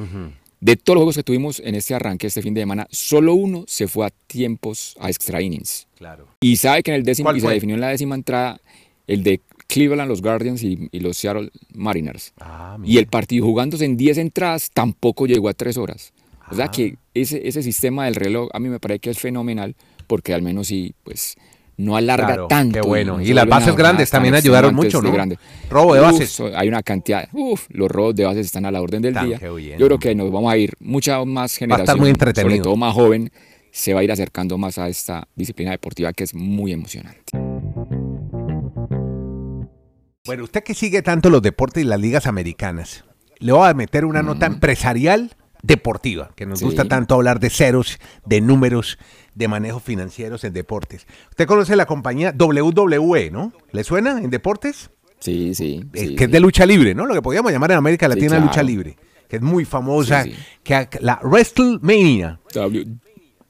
De 0.60 0.76
todos 0.76 0.94
los 0.94 1.00
juegos 1.02 1.16
que 1.16 1.22
tuvimos 1.24 1.58
en 1.60 1.74
este 1.74 1.92
arranque, 1.92 2.28
este 2.28 2.40
fin 2.40 2.54
de 2.54 2.60
semana, 2.62 2.86
solo 2.90 3.34
uno 3.34 3.64
se 3.66 3.88
fue 3.88 4.06
a 4.06 4.10
tiempos, 4.28 4.94
a 5.00 5.08
extra 5.10 5.42
innings. 5.42 5.88
Claro. 5.96 6.28
Y 6.40 6.54
sabe 6.56 6.84
que 6.84 6.92
en 6.92 6.98
el 6.98 7.02
décimo, 7.02 7.26
¿Cuál 7.26 7.38
y 7.38 7.40
se 7.40 7.48
definió 7.48 7.74
en 7.74 7.80
la 7.80 7.88
décima 7.88 8.14
entrada, 8.14 8.60
el 9.08 9.24
de 9.24 9.40
Cleveland, 9.72 10.08
los 10.08 10.20
Guardians 10.22 10.62
y, 10.62 10.88
y 10.92 11.00
los 11.00 11.16
Seattle 11.16 11.50
Mariners. 11.74 12.32
Ah, 12.40 12.76
Y 12.84 12.98
el 12.98 13.06
partido 13.06 13.46
jugándose 13.46 13.84
en 13.84 13.96
10 13.96 14.18
entradas 14.18 14.70
tampoco 14.72 15.26
llegó 15.26 15.48
a 15.48 15.54
3 15.54 15.76
horas. 15.78 16.12
O 16.50 16.54
sea 16.54 16.66
Ah. 16.66 16.70
que 16.70 16.96
ese, 17.14 17.48
ese 17.48 17.62
sistema 17.62 18.04
del 18.04 18.14
reloj 18.14 18.48
a 18.52 18.58
mí 18.58 18.68
me 18.68 18.78
parece 18.78 18.98
que 19.00 19.10
es 19.10 19.18
fenomenal 19.18 19.74
porque 20.06 20.34
al 20.34 20.42
menos 20.42 20.66
sí, 20.66 20.94
pues 21.04 21.36
no 21.78 21.96
alarga 21.96 22.26
Claro, 22.26 22.48
tanto. 22.48 22.80
qué 22.80 22.86
bueno. 22.86 23.16
no 23.16 23.22
Y 23.22 23.32
las 23.32 23.46
bases 23.46 23.74
grandes 23.74 24.10
también 24.10 24.34
ayudaron 24.34 24.74
mucho, 24.74 25.00
de 25.00 25.08
¿no? 25.08 25.14
grande. 25.14 25.38
Robo 25.70 25.94
de 25.94 26.00
bases. 26.00 26.38
hay 26.54 26.68
una 26.68 26.82
cantidad. 26.82 27.26
Uf, 27.32 27.66
los 27.70 27.90
robos 27.90 28.14
de 28.14 28.24
bases 28.24 28.44
están 28.46 28.66
a 28.66 28.70
la 28.70 28.82
orden 28.82 29.00
del 29.00 29.14
Tan 29.14 29.26
día. 29.26 29.38
bien. 29.38 29.78
Yo 29.78 29.86
creo 29.86 29.98
que 29.98 30.14
nos 30.14 30.30
vamos 30.30 30.52
a 30.52 30.56
ir 30.58 30.74
mucha 30.80 31.24
más 31.24 31.56
generación, 31.56 31.98
muy 31.98 32.10
entretenido. 32.10 32.50
sobre 32.50 32.62
todo 32.62 32.76
más 32.76 32.92
joven, 32.94 33.32
se 33.70 33.94
va 33.94 34.00
a 34.00 34.04
ir 34.04 34.12
acercando 34.12 34.58
más 34.58 34.76
a 34.76 34.88
esta 34.90 35.26
disciplina 35.34 35.70
deportiva 35.70 36.12
que 36.12 36.24
es 36.24 36.34
muy 36.34 36.72
emocionante. 36.72 37.32
Bueno, 40.24 40.44
usted 40.44 40.62
que 40.62 40.74
sigue 40.74 41.02
tanto 41.02 41.30
los 41.30 41.42
deportes 41.42 41.82
y 41.82 41.86
las 41.86 41.98
ligas 42.00 42.26
americanas, 42.28 43.04
le 43.40 43.50
voy 43.52 43.68
a 43.68 43.74
meter 43.74 44.04
una 44.04 44.22
nota 44.22 44.46
empresarial 44.46 45.32
deportiva, 45.64 46.30
que 46.36 46.46
nos 46.46 46.60
Sí. 46.60 46.64
gusta 46.64 46.84
tanto 46.84 47.16
hablar 47.16 47.40
de 47.40 47.50
ceros, 47.50 47.98
de 48.24 48.40
números, 48.40 48.98
de 49.34 49.48
manejos 49.48 49.82
financieros 49.82 50.44
en 50.44 50.52
deportes. 50.52 51.08
Usted 51.30 51.46
conoce 51.48 51.74
la 51.74 51.86
compañía 51.86 52.30
WWE, 52.32 53.32
¿no? 53.32 53.52
¿Le 53.72 53.82
suena 53.82 54.20
en 54.20 54.30
deportes? 54.30 54.90
Sí, 55.18 55.56
sí. 55.56 55.84
Eh, 55.92 56.06
sí, 56.10 56.14
que 56.14 56.24
es 56.24 56.30
de 56.30 56.38
lucha 56.38 56.66
libre, 56.66 56.94
¿no? 56.94 57.04
Lo 57.06 57.14
que 57.14 57.22
podríamos 57.22 57.50
llamar 57.50 57.72
en 57.72 57.78
América 57.78 58.06
Latina 58.06 58.28
claro. 58.28 58.44
lucha 58.44 58.62
libre, 58.62 58.96
que 59.28 59.36
es 59.36 59.42
muy 59.42 59.64
famosa, 59.64 60.24
que 60.62 60.88
la 61.00 61.18
WrestleMania, 61.24 62.38
W- 62.54 62.86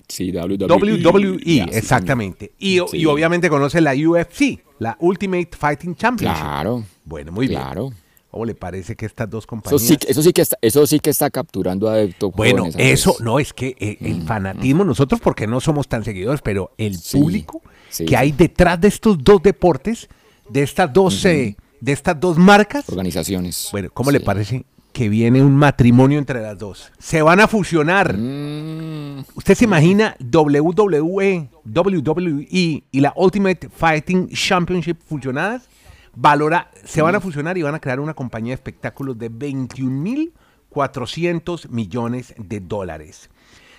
sí, 0.08 0.32
WWE. 0.32 1.02
WWE, 1.02 1.66
exactamente. 1.70 2.52
Y 2.58 2.78
obviamente 2.78 3.50
conoce 3.50 3.82
la 3.82 3.92
UFC, 3.94 4.62
la 4.82 4.96
Ultimate 5.00 5.50
Fighting. 5.56 5.94
Championship. 5.96 6.42
Claro. 6.42 6.84
Bueno, 7.04 7.32
muy 7.32 7.48
bien. 7.48 7.60
claro. 7.60 7.92
¿Cómo 8.30 8.46
le 8.46 8.54
parece 8.54 8.96
que 8.96 9.04
estas 9.04 9.28
dos 9.28 9.42
Eso 9.44 9.48
compañías... 9.48 9.82
sí, 9.82 9.98
eso, 10.08 10.22
sí 10.22 10.32
que 10.32 10.40
está, 10.40 10.56
eso 10.62 10.86
sí 10.86 11.00
que 11.00 11.10
está 11.10 11.28
capturando 11.28 11.88
adeptos. 11.90 12.32
Bueno, 12.34 12.66
eso 12.78 13.14
no 13.20 13.38
es 13.38 13.52
que 13.52 13.76
eh, 13.78 13.98
el 14.00 14.22
fanatismo, 14.22 14.84
nosotros 14.84 15.20
porque 15.20 15.46
no 15.46 15.60
somos 15.60 15.86
tan 15.86 16.02
seguidores, 16.02 16.40
pero 16.42 16.72
el 16.78 16.96
Sí, 16.98 17.18
público 17.20 17.60
sí, 17.90 18.06
que 18.06 18.16
hay 18.16 18.32
detrás 18.32 18.80
de 18.80 18.88
estos 18.88 19.22
dos 19.22 19.42
deportes, 19.42 20.08
de 20.48 20.62
estas 20.62 20.90
dos, 20.90 21.22
eh, 21.26 21.56
de 21.80 21.92
estas 21.92 22.18
dos 22.18 22.38
marcas, 22.38 22.88
Organizaciones. 22.88 23.68
bueno, 23.70 23.90
¿cómo 23.92 24.10
le 24.10 24.20
parece 24.20 24.64
que 24.92 25.08
viene 25.08 25.42
un 25.42 25.56
matrimonio 25.56 26.18
entre 26.18 26.42
las 26.42 26.58
dos? 26.58 26.92
Se 26.98 27.22
van 27.22 27.40
a 27.40 27.48
fusionar. 27.48 28.16
Mm, 28.16 29.24
¿Usted 29.34 29.54
se 29.54 29.64
imagina 29.64 30.16
WWE, 30.20 31.48
WWE 31.64 32.46
y 32.50 33.00
la 33.00 33.12
Ultimate 33.16 33.68
Fighting 33.68 34.28
Championship 34.28 35.00
fusionadas? 35.06 35.68
Valora, 36.14 36.70
se 36.84 37.00
van 37.00 37.14
a 37.14 37.20
fusionar 37.20 37.56
y 37.56 37.62
van 37.62 37.74
a 37.74 37.80
crear 37.80 37.98
una 37.98 38.12
compañía 38.14 38.50
de 38.50 38.56
espectáculos 38.56 39.18
de 39.18 39.30
21.400 39.30 41.70
millones 41.70 42.34
de 42.36 42.60
dólares. 42.60 43.30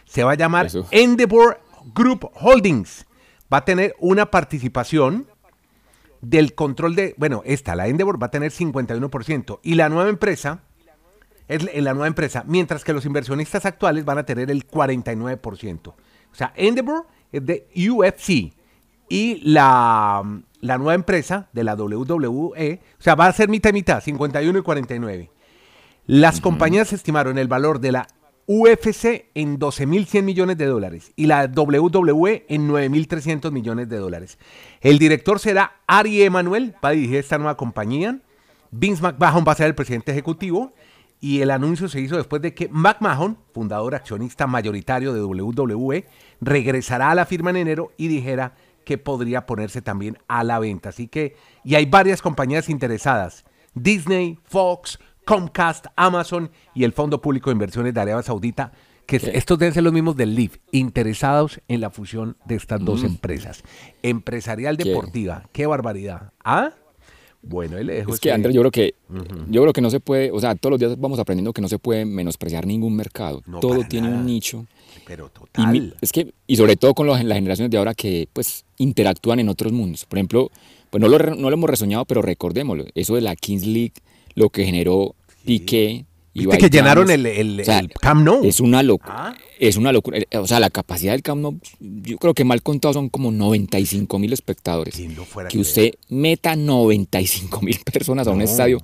Se 0.06 0.24
va 0.24 0.32
a 0.32 0.36
llamar 0.36 0.66
Eso. 0.66 0.88
Endeavor 0.92 1.62
Group 1.94 2.32
Holdings. 2.34 3.06
va 3.54 3.58
a 3.58 3.66
tener 3.66 3.94
una 4.00 4.32
participación 4.32 5.28
del 6.22 6.56
control 6.56 6.96
de, 6.96 7.14
bueno, 7.18 7.44
esta, 7.46 7.76
la 7.76 7.88
Endeavor 7.88 8.20
va 8.22 8.28
a 8.28 8.32
tener 8.32 8.52
51% 8.52 9.60
y 9.62 9.76
la 9.76 9.90
nueva 9.90 10.10
empresa 10.10 10.62
es 11.48 11.64
la 11.64 11.94
nueva 11.94 12.08
empresa, 12.08 12.44
mientras 12.48 12.84
que 12.84 12.94
los 12.94 13.06
inversionistas 13.06 13.66
actuales 13.66 14.06
van 14.06 14.18
a 14.18 14.26
tener 14.26 14.50
el 14.50 14.68
49%. 14.68 15.88
O 15.88 15.96
sea, 16.36 16.54
Endeavor 16.56 17.06
es 17.32 17.46
de 17.46 17.68
UFC 17.90 18.54
y 19.10 19.42
la, 19.44 20.24
la 20.62 20.78
nueva 20.78 20.96
empresa 20.96 21.50
de 21.54 21.64
la 21.64 21.76
WWE, 21.76 22.82
o 23.00 23.02
sea, 23.02 23.16
va 23.16 23.28
a 23.28 23.34
ser 23.34 23.50
mitad 23.50 23.70
y 23.70 23.74
mitad, 23.74 24.02
51 24.02 24.58
y 24.58 24.62
49. 24.62 25.32
Las 26.06 26.42
compañías 26.42 26.92
estimaron 26.94 27.38
el 27.38 27.48
valor 27.48 27.80
de 27.80 27.92
la 27.92 28.08
UFC 28.46 29.30
en 29.36 29.58
12.100 29.58 30.24
millones 30.24 30.58
de 30.58 30.66
dólares 30.66 31.14
y 31.16 31.28
la 31.28 31.46
WWE 31.46 32.46
en 32.50 32.68
9.300 32.70 33.52
millones 33.52 33.88
de 33.88 33.98
dólares. 33.98 34.38
El 34.82 35.00
director 35.00 35.40
será 35.40 35.80
Ari 35.88 36.24
Emanuel, 36.24 36.76
va 36.84 36.90
a 36.90 36.92
dirigir 36.94 37.18
esta 37.18 37.38
nueva 37.38 37.56
compañía. 37.56 38.20
Vince 38.72 39.02
McMahon 39.02 39.46
va 39.48 39.54
a 39.54 39.56
ser 39.56 39.68
el 39.68 39.76
presidente 39.76 40.12
ejecutivo 40.12 40.74
y 41.24 41.40
el 41.40 41.52
anuncio 41.52 41.88
se 41.88 42.02
hizo 42.02 42.18
después 42.18 42.42
de 42.42 42.54
que 42.54 42.68
McMahon, 42.68 43.38
fundador 43.54 43.96
accionista 43.96 44.46
mayoritario 44.46 45.14
de 45.14 45.24
WWE, 45.24 46.06
regresará 46.42 47.12
a 47.12 47.16
la 47.16 47.26
firma 47.26 47.50
en 47.52 47.56
enero 47.56 47.94
y 47.96 48.10
dijera 48.10 48.56
que 48.84 48.98
podría 48.98 49.46
ponerse 49.46 49.82
también 49.82 50.18
a 50.28 50.44
la 50.44 50.60
venta. 50.60 50.90
Así 50.90 51.08
que, 51.08 51.38
y 51.64 51.76
hay 51.76 51.86
varias 51.86 52.22
compañías 52.22 52.68
interesadas, 52.68 53.46
Disney, 53.74 54.38
Fox, 54.44 55.00
Comcast, 55.24 55.86
Amazon 55.96 56.52
y 56.76 56.84
el 56.84 56.92
Fondo 56.92 57.22
Público 57.22 57.50
de 57.50 57.54
Inversiones 57.54 57.94
de 57.94 58.02
Arabia 58.02 58.22
Saudita, 58.22 58.74
que 59.06 59.16
estos 59.16 59.58
deben 59.58 59.74
ser 59.74 59.84
los 59.84 59.94
mismos 59.94 60.18
del 60.18 60.36
LIF, 60.36 60.58
interesados 60.74 61.62
en 61.70 61.80
la 61.80 61.90
fusión 61.90 62.36
de 62.44 62.56
estas 62.56 62.84
dos 62.84 63.04
mm. 63.04 63.06
empresas. 63.06 63.64
Empresarial 64.02 64.76
deportiva, 64.76 65.48
qué, 65.54 65.68
barbaridad. 65.68 66.34
¿Ah? 66.44 66.72
Bueno, 67.44 67.78
él 67.78 67.90
Es 67.90 68.20
que, 68.20 68.32
Andrés, 68.32 68.56
yo 68.56 68.62
creo 68.62 68.72
que, 68.72 68.96
yo 69.50 69.62
creo 69.62 69.74
que 69.74 69.82
no 69.82 69.90
se 69.90 70.00
puede, 70.00 70.32
o 70.32 70.40
sea, 70.40 70.56
todos 70.56 70.72
los 70.72 70.80
días 70.80 71.00
vamos 71.00 71.20
aprendiendo 71.20 71.52
que 71.52 71.62
no 71.62 71.68
se 71.68 71.78
puede 71.78 72.06
menospreciar 72.06 72.66
ningún 72.66 72.96
mercado. 72.96 73.44
Todo 73.62 73.84
tiene 73.88 74.08
un 74.10 74.26
nicho. 74.26 74.66
Pero 75.06 75.30
total. 75.30 75.76
Y, 75.76 75.94
es 76.02 76.12
que, 76.12 76.34
y 76.48 76.56
sobre 76.56 76.78
todo 76.78 76.94
con 76.94 77.06
los, 77.06 77.22
las 77.24 77.36
generaciones 77.36 77.70
de 77.70 77.78
ahora 77.78 77.94
que, 77.94 78.30
pues, 78.32 78.64
interactúan 78.78 79.40
en 79.40 79.50
otros 79.50 79.74
mundos. 79.74 80.06
Por 80.06 80.18
ejemplo, 80.18 80.50
pues 80.90 81.02
no 81.02 81.10
lo, 81.10 81.18
no 81.18 81.50
lo 81.50 81.54
hemos 81.54 81.70
resoñado, 81.70 82.06
pero 82.06 82.22
recordémoslo. 82.22 82.86
Eso 82.96 83.16
de 83.16 83.22
la 83.22 83.36
Kings 83.36 83.66
League 83.66 83.94
lo 84.36 84.50
que 84.50 84.66
generó 84.66 85.16
Piqué. 85.46 86.06
Y 86.34 86.48
que 86.48 86.70
llenaron 86.70 87.12
el, 87.12 87.26
el, 87.26 87.64
Camp 88.02 88.24
Nou. 88.24 88.44
Es 88.44 88.60
una 88.60 88.82
locura. 88.82 89.30
Ah. 89.30 89.36
Es 89.60 89.78
una 89.78 89.92
locura. 89.92 90.20
O 90.40 90.48
sea, 90.48 90.60
la 90.60 90.72
capacidad 90.72 91.12
del 91.14 91.22
Camp 91.22 91.42
Nou, 91.42 91.60
yo 91.80 92.18
creo 92.18 92.34
que 92.34 92.44
mal 92.44 92.64
contado 92.64 92.94
son 92.94 93.10
como 93.10 93.32
95 93.32 94.18
mil 94.20 94.34
espectadores. 94.34 94.96
que 95.50 95.60
usted 95.60 95.92
meta 96.10 96.56
95 96.56 97.62
mil 97.62 97.80
personas 97.92 98.28
a 98.28 98.32
un 98.32 98.42
estadio 98.42 98.80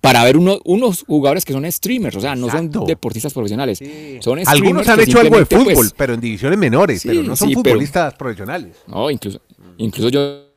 para 0.00 0.24
ver 0.24 0.36
unos 0.36 1.04
jugadores 1.06 1.44
que 1.44 1.52
son 1.52 1.70
streamers, 1.70 2.16
o 2.16 2.20
sea, 2.20 2.34
no 2.34 2.50
son 2.50 2.70
deportistas 2.86 3.32
profesionales. 3.32 3.80
Son 4.20 4.40
Algunos 4.46 4.88
han 4.88 5.00
hecho 5.00 5.20
algo 5.20 5.38
de 5.38 5.46
fútbol, 5.46 5.74
pues, 5.74 5.94
pero 5.96 6.14
en 6.14 6.20
divisiones 6.20 6.58
menores, 6.58 7.02
pero 7.04 7.22
no 7.22 7.36
son 7.36 7.52
futbolistas 7.52 8.14
profesionales. 8.14 8.76
No, 8.86 9.10
incluso, 9.10 9.40
incluso 9.78 10.08
yo 10.08 10.49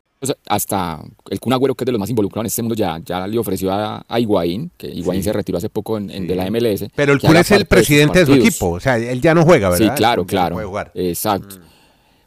hasta 0.46 1.00
el 1.30 1.40
Kun 1.40 1.52
Agüero, 1.52 1.74
que 1.74 1.84
es 1.84 1.86
de 1.86 1.92
los 1.92 1.98
más 1.98 2.10
involucrados 2.10 2.44
en 2.44 2.46
este 2.46 2.62
mundo, 2.62 2.74
ya, 2.74 3.00
ya 3.04 3.26
le 3.26 3.38
ofreció 3.38 3.72
a, 3.72 4.04
a 4.08 4.20
Higuaín, 4.20 4.70
que 4.76 4.88
Higuaín 4.88 5.22
se 5.22 5.32
retiró 5.32 5.58
hace 5.58 5.68
poco 5.68 5.98
en, 5.98 6.26
de 6.26 6.34
la 6.34 6.50
MLS. 6.50 6.86
Pero 6.94 7.12
el 7.12 7.20
Kun 7.20 7.36
es 7.36 7.50
el 7.50 7.66
presidente 7.66 8.20
de, 8.20 8.26
su 8.26 8.34
equipo, 8.34 8.70
o 8.70 8.80
sea, 8.80 8.96
él 8.96 9.20
ya 9.20 9.34
no 9.34 9.44
juega, 9.44 9.70
¿verdad? 9.70 9.86
Sí, 9.86 9.96
claro, 9.96 10.24
claro. 10.24 10.58
Exacto. 10.94 11.56
Mm. 11.56 11.74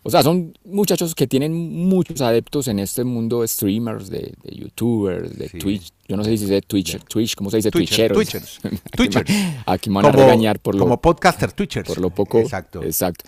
O 0.04 0.10
sea, 0.10 0.24
son 0.24 0.54
muchachos 0.64 1.14
que 1.14 1.28
tienen 1.28 1.54
muchos 1.54 2.22
adeptos 2.22 2.70
en 2.70 2.80
este 2.80 3.04
mundo 3.04 3.42
de 3.42 3.48
streamers, 3.50 4.10
de, 4.10 4.34
youtubers, 4.46 5.38
de 5.38 5.50
Twitch. 5.50 5.92
Yo 6.08 6.16
no 6.16 6.24
sé 6.24 6.30
si 6.32 6.38
se 6.38 6.44
dice 6.46 6.62
Twitch, 6.62 6.98
Twitch, 7.10 7.36
¿cómo 7.36 7.52
se 7.52 7.58
dice? 7.58 7.72
Twitcheros. 7.72 8.16
Twitchers. 8.16 8.60
Twitchers. 8.96 9.30
Aquí 9.66 9.90
me 9.90 9.96
van 9.96 10.06
a 10.06 10.12
regañar 10.12 10.60
por 10.60 10.76
lo... 10.76 10.80
Como 10.80 11.02
podcaster, 11.02 11.52
Twitchers. 11.52 11.90
Por 11.90 11.98
lo 11.98 12.10
poco. 12.10 12.40
Exacto. 12.40 12.82
Exacto 12.84 13.26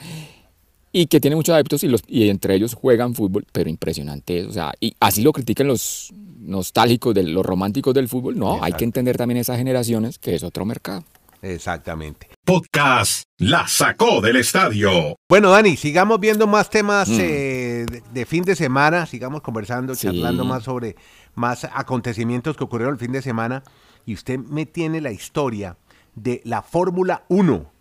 y 0.91 1.08
que 1.08 1.19
tiene 1.19 1.36
muchos 1.36 1.53
adeptos 1.53 1.84
y, 1.84 1.88
los, 1.88 2.01
y 2.08 2.29
entre 2.29 2.55
ellos 2.55 2.74
juegan 2.74 3.13
fútbol, 3.13 3.46
pero 3.51 3.69
impresionante. 3.69 4.46
O 4.46 4.51
sea, 4.51 4.74
y 4.79 4.96
así 5.00 5.22
lo 5.22 5.34
critican 5.34 5.67
los 5.67 6.12
nostálgicos, 6.39 7.13
de, 7.13 7.24
los 7.24 7.46
románticos 7.46 7.93
del 7.93 8.08
fútbol. 8.08 8.38
No, 8.38 8.63
hay 8.63 8.74
que 8.74 8.86
entender 8.86 9.17
también 9.17 9.38
esas 9.38 9.58
generaciones 9.58 10.17
que 10.17 10.36
es 10.36 10.43
otro 10.43 10.65
mercado. 10.65 11.03
Exactamente. 11.41 12.27
Podcast 12.43 13.24
La 13.38 13.67
sacó 13.67 14.19
del 14.19 14.38
estadio. 14.38 15.15
Bueno, 15.29 15.51
Dani, 15.51 15.77
sigamos 15.77 16.19
viendo 16.19 16.48
más 16.48 16.69
temas 16.69 17.08
mm. 17.08 17.19
eh, 17.22 17.86
de, 18.12 18.25
fin 18.25 18.43
de 18.43 18.55
semana, 18.55 19.05
sigamos 19.05 19.41
conversando, 19.41 19.96
charlando 19.96 20.43
más 20.43 20.63
sobre 20.63 20.96
más 21.36 21.63
acontecimientos 21.63 22.58
que 22.58 22.63
ocurrieron 22.63 22.96
el 22.96 23.00
fin 23.00 23.12
de 23.12 23.22
semana. 23.22 23.63
Y 24.05 24.15
usted 24.15 24.39
me 24.39 24.65
tiene 24.65 25.00
la 25.00 25.12
historia 25.12 25.77
de 26.15 26.41
la 26.43 26.62
Fórmula 26.62 27.24
1 27.29 27.72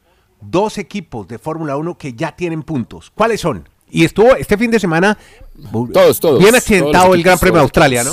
dos 0.40 0.78
equipos 0.78 1.26
de 1.28 1.38
Fórmula 1.38 1.76
1 1.76 1.98
que 1.98 2.12
ya 2.14 2.34
tienen 2.34 2.62
puntos. 2.62 3.10
¿Cuáles 3.14 3.40
son? 3.40 3.68
Y 3.90 4.04
estuvo 4.04 4.36
este 4.36 4.56
fin 4.58 4.70
de 4.70 4.78
semana 4.78 5.16
todos, 5.92 6.20
todos, 6.20 6.38
bien 6.38 6.54
accidentado 6.54 7.14
el 7.14 7.22
Gran 7.22 7.38
Premio 7.38 7.56
de 7.56 7.62
Australia, 7.62 8.04
¿no? 8.04 8.12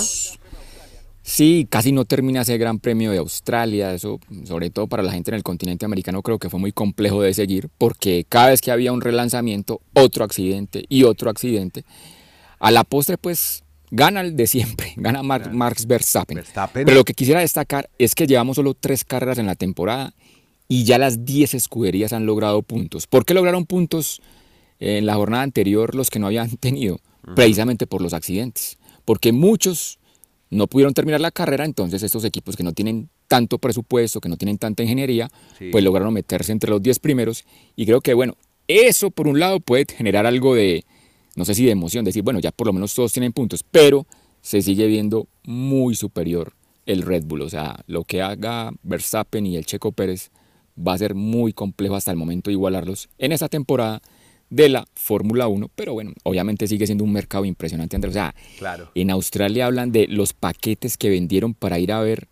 Sí, 1.21 1.67
casi 1.69 1.91
no 1.91 2.05
termina 2.05 2.41
ese 2.41 2.57
Gran 2.57 2.79
Premio 2.79 3.11
de 3.11 3.17
Australia. 3.17 3.93
Eso, 3.93 4.19
sobre 4.45 4.69
todo 4.69 4.87
para 4.87 5.01
la 5.01 5.11
gente 5.11 5.31
en 5.31 5.35
el 5.35 5.43
continente 5.43 5.83
americano, 5.83 6.21
creo 6.21 6.37
que 6.37 6.51
fue 6.51 6.59
muy 6.59 6.71
complejo 6.71 7.21
de 7.21 7.33
seguir, 7.33 7.69
porque 7.79 8.25
cada 8.29 8.49
vez 8.49 8.61
que 8.61 8.71
había 8.71 8.91
un 8.91 9.01
relanzamiento, 9.01 9.81
otro 9.93 10.23
accidente 10.23 10.85
y 10.87 11.03
otro 11.03 11.31
accidente. 11.31 11.83
A 12.59 12.69
la 12.69 12.83
postre, 12.83 13.17
pues 13.17 13.63
gana 13.89 14.21
el 14.21 14.35
de 14.35 14.45
siempre, 14.45 14.93
gana 14.97 15.23
Marx 15.23 15.87
Verstappen. 15.87 16.35
Verstappen. 16.35 16.85
Pero 16.85 16.95
lo 16.95 17.03
que 17.03 17.13
quisiera 17.13 17.39
destacar 17.39 17.89
es 17.97 18.13
que 18.13 18.27
llevamos 18.27 18.55
solo 18.55 18.75
tres 18.75 19.03
carreras 19.03 19.39
en 19.39 19.47
la 19.47 19.55
temporada 19.55 20.13
y 20.67 20.83
ya 20.83 20.97
las 20.97 21.25
10 21.25 21.53
escuderías 21.53 22.13
han 22.13 22.25
logrado 22.25 22.61
puntos. 22.61 23.07
¿Por 23.07 23.25
qué 23.25 23.33
lograron 23.33 23.65
puntos 23.65 24.21
en 24.79 25.05
la 25.05 25.15
jornada 25.15 25.43
anterior 25.43 25.95
los 25.95 26.09
que 26.09 26.19
no 26.19 26.27
habían 26.27 26.49
tenido? 26.57 26.99
Precisamente 27.35 27.87
por 27.87 28.01
los 28.01 28.13
accidentes. 28.13 28.77
Porque 29.03 29.31
muchos 29.31 29.97
no 30.51 30.67
pudieron 30.67 30.93
terminar 30.93 31.21
la 31.21 31.31
carrera, 31.31 31.65
entonces 31.65 32.03
estos 32.03 32.23
equipos 32.23 32.55
que 32.55 32.63
no 32.63 32.71
tienen 32.71 33.09
tanto 33.27 33.57
presupuesto, 33.57 34.21
que 34.21 34.29
no 34.29 34.37
tienen 34.37 34.59
tanta 34.59 34.83
ingeniería, 34.83 35.29
pues 35.71 35.83
lograron 35.83 36.13
meterse 36.13 36.51
entre 36.51 36.69
los 36.69 36.81
10 36.81 36.99
primeros. 36.99 37.45
Y 37.75 37.85
creo 37.85 38.01
que, 38.01 38.13
bueno, 38.13 38.37
eso 38.67 39.11
por 39.11 39.27
un 39.27 39.39
lado 39.39 39.59
puede 39.59 39.85
generar 39.85 40.25
algo 40.25 40.53
de, 40.55 40.85
no 41.35 41.45
sé 41.45 41.55
si 41.55 41.65
de 41.65 41.71
emoción, 41.71 42.05
decir, 42.05 42.23
bueno, 42.23 42.39
ya 42.39 42.51
por 42.51 42.67
lo 42.67 42.73
menos 42.73 42.93
todos 42.93 43.11
tienen 43.11 43.33
puntos, 43.33 43.63
pero 43.63 44.05
se 44.41 44.61
sigue 44.61 44.85
viendo 44.85 45.27
muy 45.43 45.95
superior 45.95 46.53
el 46.85 47.01
Red 47.01 47.23
Bull. 47.25 47.41
O 47.41 47.49
sea, 47.49 47.83
lo 47.87 48.03
que 48.03 48.21
haga 48.21 48.71
Verstappen 48.83 49.45
y 49.47 49.57
el 49.57 49.65
Checo 49.65 49.91
Pérez 49.91 50.31
va 50.75 50.93
a 50.93 50.97
ser 50.97 51.15
muy 51.15 51.53
complejo 51.53 51.95
hasta 51.95 52.11
el 52.11 52.17
momento 52.17 52.51
igualarlos 52.51 53.09
en 53.17 53.31
esa 53.31 53.49
temporada 53.49 54.01
de 54.49 54.69
la 54.69 54.85
Fórmula 54.95 55.47
1, 55.47 55.69
pero 55.75 55.93
bueno, 55.93 56.13
obviamente 56.23 56.67
sigue 56.67 56.85
siendo 56.85 57.03
un 57.03 57.11
mercado 57.11 57.45
impresionante, 57.45 57.95
Andrés. 57.95 58.11
O 58.11 58.13
sea, 58.13 58.35
claro. 58.57 58.91
en 58.93 59.09
Australia 59.09 59.65
hablan 59.65 59.91
de 59.91 60.07
los 60.07 60.33
paquetes 60.33 60.97
que 60.97 61.09
vendieron 61.09 61.53
para 61.53 61.79
ir 61.79 61.91
a 61.91 62.01
ver, 62.01 62.27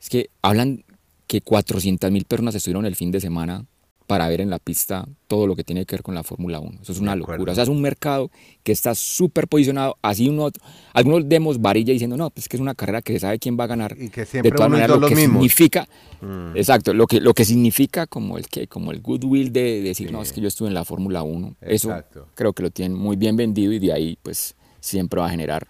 es 0.00 0.08
que 0.08 0.30
hablan 0.42 0.84
que 1.26 1.40
400 1.40 2.10
mil 2.10 2.24
personas 2.24 2.54
estuvieron 2.54 2.84
el 2.84 2.96
fin 2.96 3.10
de 3.10 3.20
semana 3.20 3.64
para 4.06 4.28
ver 4.28 4.40
en 4.40 4.50
la 4.50 4.58
pista 4.58 5.06
todo 5.26 5.46
lo 5.46 5.56
que 5.56 5.64
tiene 5.64 5.86
que 5.86 5.96
ver 5.96 6.02
con 6.02 6.14
la 6.14 6.22
Fórmula 6.22 6.60
1. 6.60 6.80
Eso 6.82 6.92
es 6.92 7.00
una 7.00 7.16
locura. 7.16 7.52
O 7.52 7.54
sea, 7.54 7.64
es 7.64 7.68
un 7.68 7.80
mercado 7.80 8.30
que 8.62 8.72
está 8.72 8.94
súper 8.94 9.48
posicionado. 9.48 9.96
Así 10.02 10.28
uno, 10.28 10.50
algunos 10.92 11.28
demos 11.28 11.60
varilla 11.60 11.92
diciendo, 11.92 12.16
no, 12.16 12.30
pues 12.30 12.48
que 12.48 12.56
es 12.56 12.60
una 12.60 12.74
carrera 12.74 13.02
que 13.02 13.14
se 13.14 13.20
sabe 13.20 13.38
quién 13.38 13.58
va 13.58 13.64
a 13.64 13.68
ganar. 13.68 13.96
Y 13.98 14.10
que 14.10 14.26
siempre 14.26 14.50
de 14.50 14.56
todas 14.56 14.70
maneras, 14.70 14.98
lo 14.98 15.08
que 15.08 15.16
significa, 15.16 15.88
mm. 16.20 16.56
exacto, 16.56 16.92
lo 16.94 17.06
que, 17.06 17.20
lo 17.20 17.34
que 17.34 17.44
significa 17.44 18.06
como 18.06 18.38
el, 18.38 18.48
que, 18.48 18.66
como 18.66 18.92
el 18.92 19.00
goodwill 19.00 19.52
de, 19.52 19.82
decir, 19.82 20.12
no, 20.12 20.22
es 20.22 20.32
que 20.32 20.40
yo 20.40 20.48
estuve 20.48 20.68
en 20.68 20.74
la 20.74 20.84
Fórmula 20.84 21.22
1. 21.22 21.56
Eso 21.60 21.94
creo 22.34 22.52
que 22.52 22.62
lo 22.62 22.70
tienen 22.70 22.96
muy 22.96 23.16
bien 23.16 23.36
vendido 23.36 23.72
y 23.72 23.78
de 23.78 23.92
ahí, 23.92 24.18
pues, 24.22 24.54
siempre 24.80 25.20
va 25.20 25.26
a 25.26 25.30
generar 25.30 25.68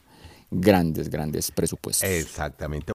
grandes, 0.51 1.09
grandes 1.09 1.51
presupuestos. 1.51 2.09
Exactamente. 2.09 2.93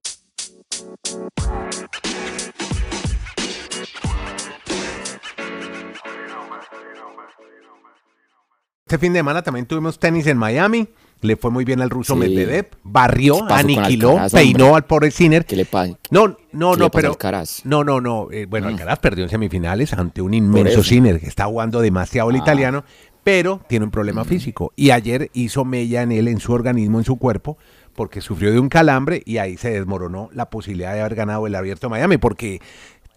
Este 8.88 8.96
fin 8.96 9.12
de 9.12 9.18
semana 9.18 9.42
también 9.42 9.66
tuvimos 9.66 9.98
tenis 9.98 10.26
en 10.28 10.38
Miami. 10.38 10.88
Le 11.20 11.36
fue 11.36 11.50
muy 11.50 11.66
bien 11.66 11.82
al 11.82 11.90
ruso 11.90 12.16
Medvedev. 12.16 12.68
Barrió, 12.82 13.44
aniquiló, 13.52 14.16
peinó 14.32 14.76
al 14.76 14.86
pobre 14.86 15.10
Sinner. 15.10 15.44
¿Qué 15.44 15.56
le 15.56 15.66
pasa? 15.66 15.92
No, 16.10 16.38
no, 16.52 16.74
no, 16.74 16.90
pero. 16.90 17.14
No, 17.64 17.84
no, 17.84 18.00
no. 18.00 18.28
Eh, 18.32 18.46
bueno, 18.46 18.68
mm. 18.68 18.70
Alcaraz 18.70 18.98
perdió 19.00 19.24
en 19.24 19.30
semifinales 19.30 19.92
ante 19.92 20.22
un 20.22 20.32
inmenso 20.32 20.82
Sinner 20.82 21.20
que 21.20 21.26
está 21.26 21.44
jugando 21.44 21.82
demasiado 21.82 22.30
el 22.30 22.36
ah. 22.36 22.38
italiano, 22.38 22.84
pero 23.22 23.60
tiene 23.68 23.84
un 23.84 23.90
problema 23.90 24.24
mm. 24.24 24.26
físico. 24.26 24.72
Y 24.74 24.90
ayer 24.90 25.30
hizo 25.34 25.66
mella 25.66 26.00
en 26.00 26.10
él, 26.10 26.26
en 26.26 26.40
su 26.40 26.54
organismo, 26.54 26.96
en 26.96 27.04
su 27.04 27.16
cuerpo, 27.16 27.58
porque 27.94 28.22
sufrió 28.22 28.52
de 28.52 28.58
un 28.58 28.70
calambre 28.70 29.22
y 29.26 29.36
ahí 29.36 29.58
se 29.58 29.70
desmoronó 29.70 30.30
la 30.32 30.48
posibilidad 30.48 30.94
de 30.94 31.00
haber 31.00 31.14
ganado 31.14 31.46
el 31.46 31.54
abierto 31.54 31.88
de 31.88 31.90
Miami, 31.90 32.16
porque 32.16 32.62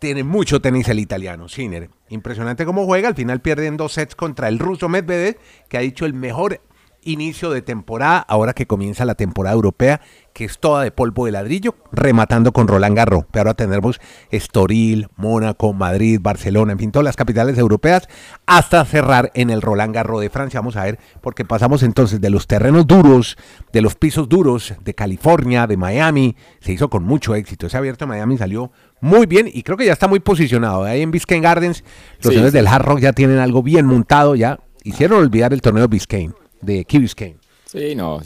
tiene 0.02 0.24
mucho 0.24 0.60
tenis 0.62 0.90
el 0.90 1.00
italiano, 1.00 1.48
Sinner. 1.48 1.92
Impresionante 2.10 2.66
cómo 2.66 2.86
juega, 2.86 3.08
al 3.08 3.14
final 3.14 3.40
pierden 3.40 3.78
dos 3.78 3.94
sets 3.94 4.16
contra 4.16 4.48
el 4.48 4.58
ruso 4.58 4.90
Medvedev, 4.90 5.38
que 5.70 5.78
ha 5.78 5.82
dicho 5.82 6.08
el 6.08 6.16
mejor 6.16 6.60
inicio 7.04 7.52
de 7.52 7.62
temporada, 7.62 8.18
ahora 8.18 8.54
que 8.54 8.66
comienza 8.66 9.06
la 9.06 9.14
temporada 9.14 9.56
europea, 9.56 10.02
que 10.34 10.46
es 10.46 10.60
toda 10.60 10.84
de 10.84 10.92
polvo 10.92 11.26
de 11.26 11.34
ladrillo, 11.34 11.76
rematando 11.92 12.52
con 12.52 12.68
Roland 12.68 12.96
Garros. 12.96 13.26
Pero 13.32 13.42
ahora 13.42 13.54
tendremos 13.54 14.00
Estoril, 14.32 15.08
Mónaco, 15.18 15.72
Madrid, 15.74 16.20
Barcelona, 16.20 16.72
en 16.72 16.80
fin, 16.80 16.92
todas 16.92 17.06
las 17.06 17.16
capitales 17.16 17.60
europeas, 17.60 18.08
hasta 18.48 18.84
cerrar 18.86 19.32
en 19.36 19.52
el 19.52 19.62
Roland 19.62 19.94
Garros 19.94 20.22
de 20.22 20.32
Francia. 20.32 20.62
Vamos 20.62 20.78
a 20.78 20.84
ver, 20.84 21.00
porque 21.22 21.46
pasamos 21.46 21.84
entonces 21.84 22.22
de 22.22 22.30
los 22.32 22.48
terrenos 22.48 22.88
duros, 22.88 23.38
de 23.72 23.82
los 23.82 23.94
pisos 23.94 24.30
duros 24.30 24.74
de 24.84 24.96
California, 24.96 25.68
de 25.68 25.78
Miami, 25.78 26.36
se 26.60 26.72
hizo 26.72 26.90
con 26.90 27.04
mucho 27.04 27.36
éxito. 27.36 27.68
Ese 27.68 27.78
abierto 27.78 28.06
de 28.06 28.10
Miami 28.10 28.38
salió 28.38 28.72
muy 29.02 29.26
bien 29.26 29.50
y 29.52 29.64
creo 29.64 29.78
que 29.78 29.86
ya 29.86 29.94
está 29.94 30.08
muy 30.08 30.20
posicionado. 30.20 30.84
Ahí 30.84 31.02
en 31.02 31.12
Biscayne 31.12 31.44
Gardens, 31.44 31.84
los 32.22 32.34
señores 32.34 32.54
del 32.54 32.68
Hard 32.68 32.86
Rock 32.86 33.00
ya 33.00 33.14
tienen 33.14 33.40
algo 33.40 33.62
bien 33.64 33.86
montado, 33.86 34.36
ya 34.36 34.60
hicieron 34.84 35.20
olvidar 35.20 35.54
el 35.54 35.62
torneo 35.62 35.88
Biscayne, 35.88 36.34
de 36.62 36.86
Key 36.86 37.00
Biscayne. 37.00 37.38
Sí, 37.66 37.96
no, 37.96 38.22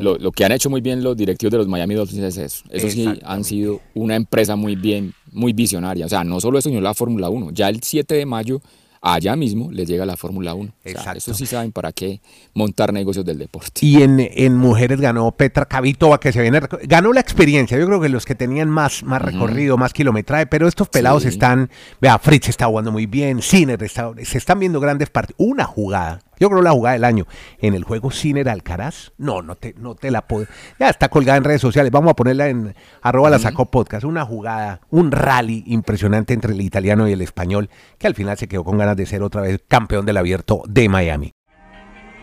lo, 0.00 0.32
que 0.32 0.44
han 0.44 0.50
hecho 0.50 0.68
muy 0.68 0.80
bien 0.80 1.04
los 1.04 1.16
directivos 1.16 1.52
de 1.52 1.58
los 1.58 1.68
Miami 1.68 1.94
Dolphins 1.94 2.24
es 2.24 2.36
eso. 2.38 2.64
Eso 2.70 2.90
sí, 2.90 3.08
han 3.24 3.44
sido 3.44 3.80
una 3.94 4.16
empresa 4.16 4.56
muy 4.56 4.74
bien, 4.74 5.14
muy 5.30 5.52
visionaria. 5.52 6.06
O 6.06 6.08
sea, 6.08 6.24
no 6.24 6.40
solo 6.40 6.58
eso, 6.58 6.70
sino 6.70 6.80
la 6.80 6.92
Fórmula 6.92 7.28
1. 7.28 7.52
Ya 7.52 7.68
el 7.68 7.80
7 7.84 8.16
de 8.16 8.26
mayo 8.26 8.60
allá 9.00 9.36
mismo 9.36 9.70
les 9.70 9.88
llega 9.88 10.04
la 10.04 10.16
Fórmula 10.16 10.54
1. 10.54 10.72
Exacto. 10.84 11.18
eso 11.18 11.34
sí 11.34 11.46
saben 11.46 11.72
para 11.72 11.92
qué 11.92 12.20
montar 12.54 12.92
negocios 12.92 13.24
del 13.24 13.38
deporte. 13.38 13.84
Y 13.84 14.02
en, 14.02 14.56
mujeres 14.56 15.00
ganó 15.00 15.30
Petra 15.32 15.66
Kavitova, 15.66 16.20
que 16.20 16.32
se 16.32 16.42
viene, 16.42 16.60
ganó 16.82 17.12
la 17.12 17.20
experiencia. 17.20 17.78
Yo 17.78 17.86
creo 17.86 18.00
que 18.00 18.08
los 18.08 18.24
que 18.24 18.34
tenían 18.34 18.68
más, 18.68 19.02
más 19.02 19.22
recorrido, 19.22 19.76
más 19.76 19.92
kilometraje, 19.92 20.46
pero 20.46 20.68
estos 20.68 20.88
pelados 20.88 21.24
están, 21.24 21.70
vea, 22.00 22.18
Fritz 22.18 22.48
está 22.48 22.66
jugando 22.66 22.92
muy 22.92 23.06
bien, 23.06 23.42
Sinner 23.42 23.78
se 23.88 24.38
están 24.38 24.58
viendo 24.58 24.80
grandes 24.80 25.10
partidos. 25.10 25.36
Una 25.38 25.64
jugada 25.64 26.20
yo 26.40 26.48
creo 26.48 26.62
la 26.62 26.72
jugada 26.72 26.94
del 26.94 27.04
año. 27.04 27.26
En 27.58 27.74
el 27.74 27.84
juego 27.84 28.10
Ciner 28.10 28.48
Alcaraz, 28.48 29.12
no, 29.18 29.42
no 29.42 29.54
te, 29.54 29.74
no 29.78 29.94
te 29.94 30.10
la 30.10 30.26
puedo. 30.26 30.46
Ya 30.78 30.88
está 30.88 31.08
colgada 31.08 31.36
en 31.36 31.44
redes 31.44 31.60
sociales. 31.60 31.92
Vamos 31.92 32.10
a 32.10 32.16
ponerla 32.16 32.48
en 32.48 32.74
arroba 33.02 33.30
la 33.30 33.38
sacó 33.38 33.66
podcast. 33.66 34.04
Una 34.04 34.24
jugada, 34.24 34.80
un 34.90 35.12
rally 35.12 35.62
impresionante 35.66 36.32
entre 36.32 36.54
el 36.54 36.60
italiano 36.62 37.06
y 37.08 37.12
el 37.12 37.20
español, 37.20 37.68
que 37.98 38.06
al 38.06 38.14
final 38.14 38.38
se 38.38 38.48
quedó 38.48 38.64
con 38.64 38.78
ganas 38.78 38.96
de 38.96 39.06
ser 39.06 39.22
otra 39.22 39.42
vez 39.42 39.60
campeón 39.68 40.06
del 40.06 40.16
abierto 40.16 40.62
de 40.66 40.88
Miami. 40.88 41.32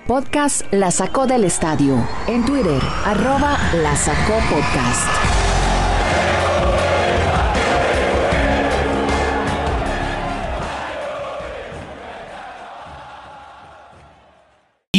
Podcast 0.08 0.62
La 0.72 0.90
Sacó 0.90 1.28
del 1.28 1.44
Estadio. 1.44 1.98
En 2.28 2.46
Twitter, 2.46 2.82
arroba 3.06 3.58
la 3.84 3.96
sacó 3.96 4.36
podcast. 4.50 5.47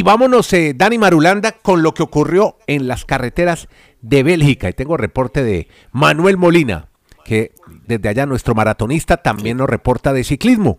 Vámonos, 0.08 0.50
eh, 0.54 0.72
Dani 0.74 0.96
Marulanda, 0.96 1.52
con 1.52 1.82
lo 1.82 1.92
que 1.92 2.02
ocurrió 2.02 2.56
en 2.66 2.88
las 2.88 3.04
carreteras 3.04 3.68
de 4.00 4.22
Bélgica. 4.22 4.70
Y 4.70 4.72
tengo 4.72 4.96
reporte 4.96 5.42
de 5.42 5.68
Manuel 5.92 6.38
Molina, 6.38 6.88
que 7.26 7.52
desde 7.86 8.08
allá 8.08 8.24
nuestro 8.24 8.54
maratonista 8.54 9.18
también 9.18 9.58
nos 9.58 9.68
reporta 9.68 10.14
de 10.14 10.24
ciclismo. 10.24 10.78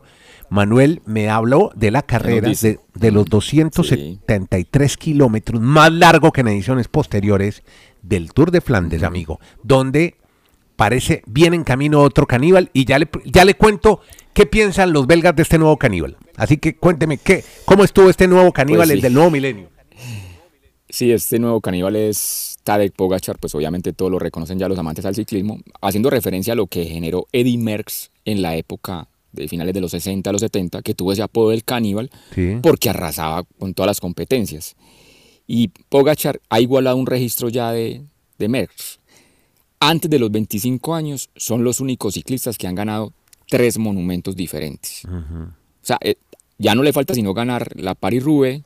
Manuel 0.50 1.04
me 1.06 1.30
habló 1.30 1.70
de 1.76 1.92
la 1.92 2.02
carrera 2.02 2.50
de, 2.50 3.12
los 3.12 3.28
273 3.28 4.98
kilómetros, 4.98 5.62
más 5.62 5.92
largo 5.92 6.32
que 6.32 6.42
en 6.42 6.48
ediciones 6.48 6.88
posteriores 6.88 7.62
del 8.02 8.34
Tour 8.34 8.50
de 8.50 8.62
Flandes, 8.62 9.04
amigo, 9.04 9.40
donde 9.62 10.16
parece 10.80 11.22
bien 11.26 11.54
en 11.54 11.66
camino 11.66 12.02
otro 12.02 12.26
caníbal 12.26 12.70
y 12.72 12.86
ya 12.86 12.98
le, 13.00 13.10
ya 13.26 13.44
le 13.44 13.54
cuento 13.56 14.00
qué 14.34 14.46
piensan 14.46 14.94
los 14.94 15.08
belgas 15.08 15.36
de 15.36 15.42
este 15.42 15.58
nuevo 15.58 15.76
caníbal. 15.76 16.16
Así 16.38 16.56
que 16.56 16.78
cuénteme, 16.78 17.18
¿qué, 17.18 17.44
¿cómo 17.66 17.84
estuvo 17.84 18.10
este 18.10 18.30
nuevo 18.30 18.54
caníbal, 18.54 18.88
pues 18.88 19.02
del 19.02 19.14
nuevo 19.14 19.30
milenio? 19.30 19.70
Sí, 20.88 21.12
este 21.12 21.38
nuevo 21.38 21.60
caníbal 21.60 21.98
es 21.98 22.60
Tadej 22.64 22.94
Pogachar, 22.94 23.38
pues 23.40 23.54
obviamente 23.56 23.92
todos 23.92 24.10
lo 24.10 24.20
reconocen 24.20 24.58
ya 24.58 24.70
los 24.70 24.80
amantes 24.80 25.04
al 25.06 25.16
ciclismo, 25.16 25.60
haciendo 25.82 26.10
referencia 26.10 26.54
a 26.54 26.56
lo 26.56 26.68
que 26.68 26.86
generó 26.86 27.28
Eddie 27.34 27.58
Merckx 27.58 28.12
en 28.24 28.42
la 28.42 28.56
época 28.56 29.10
de 29.34 29.50
finales 29.50 29.74
de 29.74 29.82
los 29.82 29.92
60 29.92 30.30
a 30.30 30.32
los 30.32 30.40
70, 30.40 30.82
que 30.82 30.94
tuvo 30.94 31.12
ese 31.12 31.24
apodo 31.24 31.50
del 31.50 31.66
caníbal, 31.66 32.10
porque 32.62 32.90
arrasaba 32.90 33.44
con 33.44 33.74
todas 33.74 33.88
las 33.88 34.00
competencias. 34.00 34.78
Y 35.46 35.74
Pogachar 35.90 36.40
ha 36.50 36.62
igualado 36.62 36.96
un 36.96 37.06
registro 37.06 37.50
ya 37.50 37.74
de, 37.74 38.04
de 38.38 38.48
Merckx. 38.48 38.99
Antes 39.80 40.10
de 40.12 40.20
los 40.20 40.32
25 40.32 40.94
años, 40.94 41.30
son 41.36 41.64
los 41.64 41.80
únicos 41.80 42.16
ciclistas 42.16 42.58
que 42.58 42.68
han 42.68 42.76
ganado 42.76 43.14
tres 43.48 43.78
monumentos 43.78 44.36
diferentes. 44.36 45.04
O 45.06 45.52
sea, 45.82 45.98
eh, 46.02 46.16
ya 46.58 46.76
no 46.76 46.84
le 46.84 46.94
falta 46.94 47.14
sino 47.14 47.34
ganar 47.34 47.72
la 47.76 47.96
Paris-Roubaix 47.96 48.64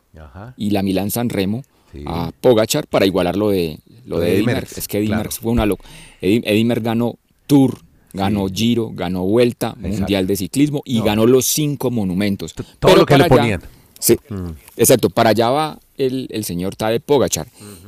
y 0.57 0.71
la 0.71 0.81
Milán-San 0.81 1.29
Remo 1.29 1.63
a 2.07 2.31
Pogachar 2.41 2.87
para 2.87 3.05
igualar 3.05 3.35
lo 3.35 3.49
de, 3.49 3.79
lo 4.05 4.19
de 4.19 4.33
Eddie 4.35 4.45
Merckx. 4.45 4.77
Es 4.79 4.87
que 4.87 4.97
Eddie 4.97 5.15
Merckx 5.15 5.39
fue 5.39 5.51
una 5.51 5.65
loca. 5.65 5.83
Eddie, 6.21 6.65
Merckx 6.65 6.83
ganó 6.83 7.19
Tour, 7.45 7.77
ganó 8.13 8.47
Giro, 8.47 8.91
ganó 8.93 9.23
Vuelta, 9.23 9.75
Mundial 9.77 10.25
de 10.25 10.35
Ciclismo 10.35 10.81
y 10.85 11.01
ganó 11.01 11.27
los 11.27 11.45
cinco 11.45 11.91
monumentos. 11.91 12.55
Todo 12.79 12.95
lo 12.95 13.05
que 13.05 13.17
le 13.17 13.25
ponían. 13.25 13.61
Sí, 14.03 14.19
mm. 14.27 14.49
exacto. 14.75 15.09
Para 15.09 15.29
allá 15.29 15.49
va 15.49 15.79
el, 15.97 16.27
el 16.29 16.43
señor 16.43 16.75
Tade 16.75 16.99
Pogachar. 16.99 17.47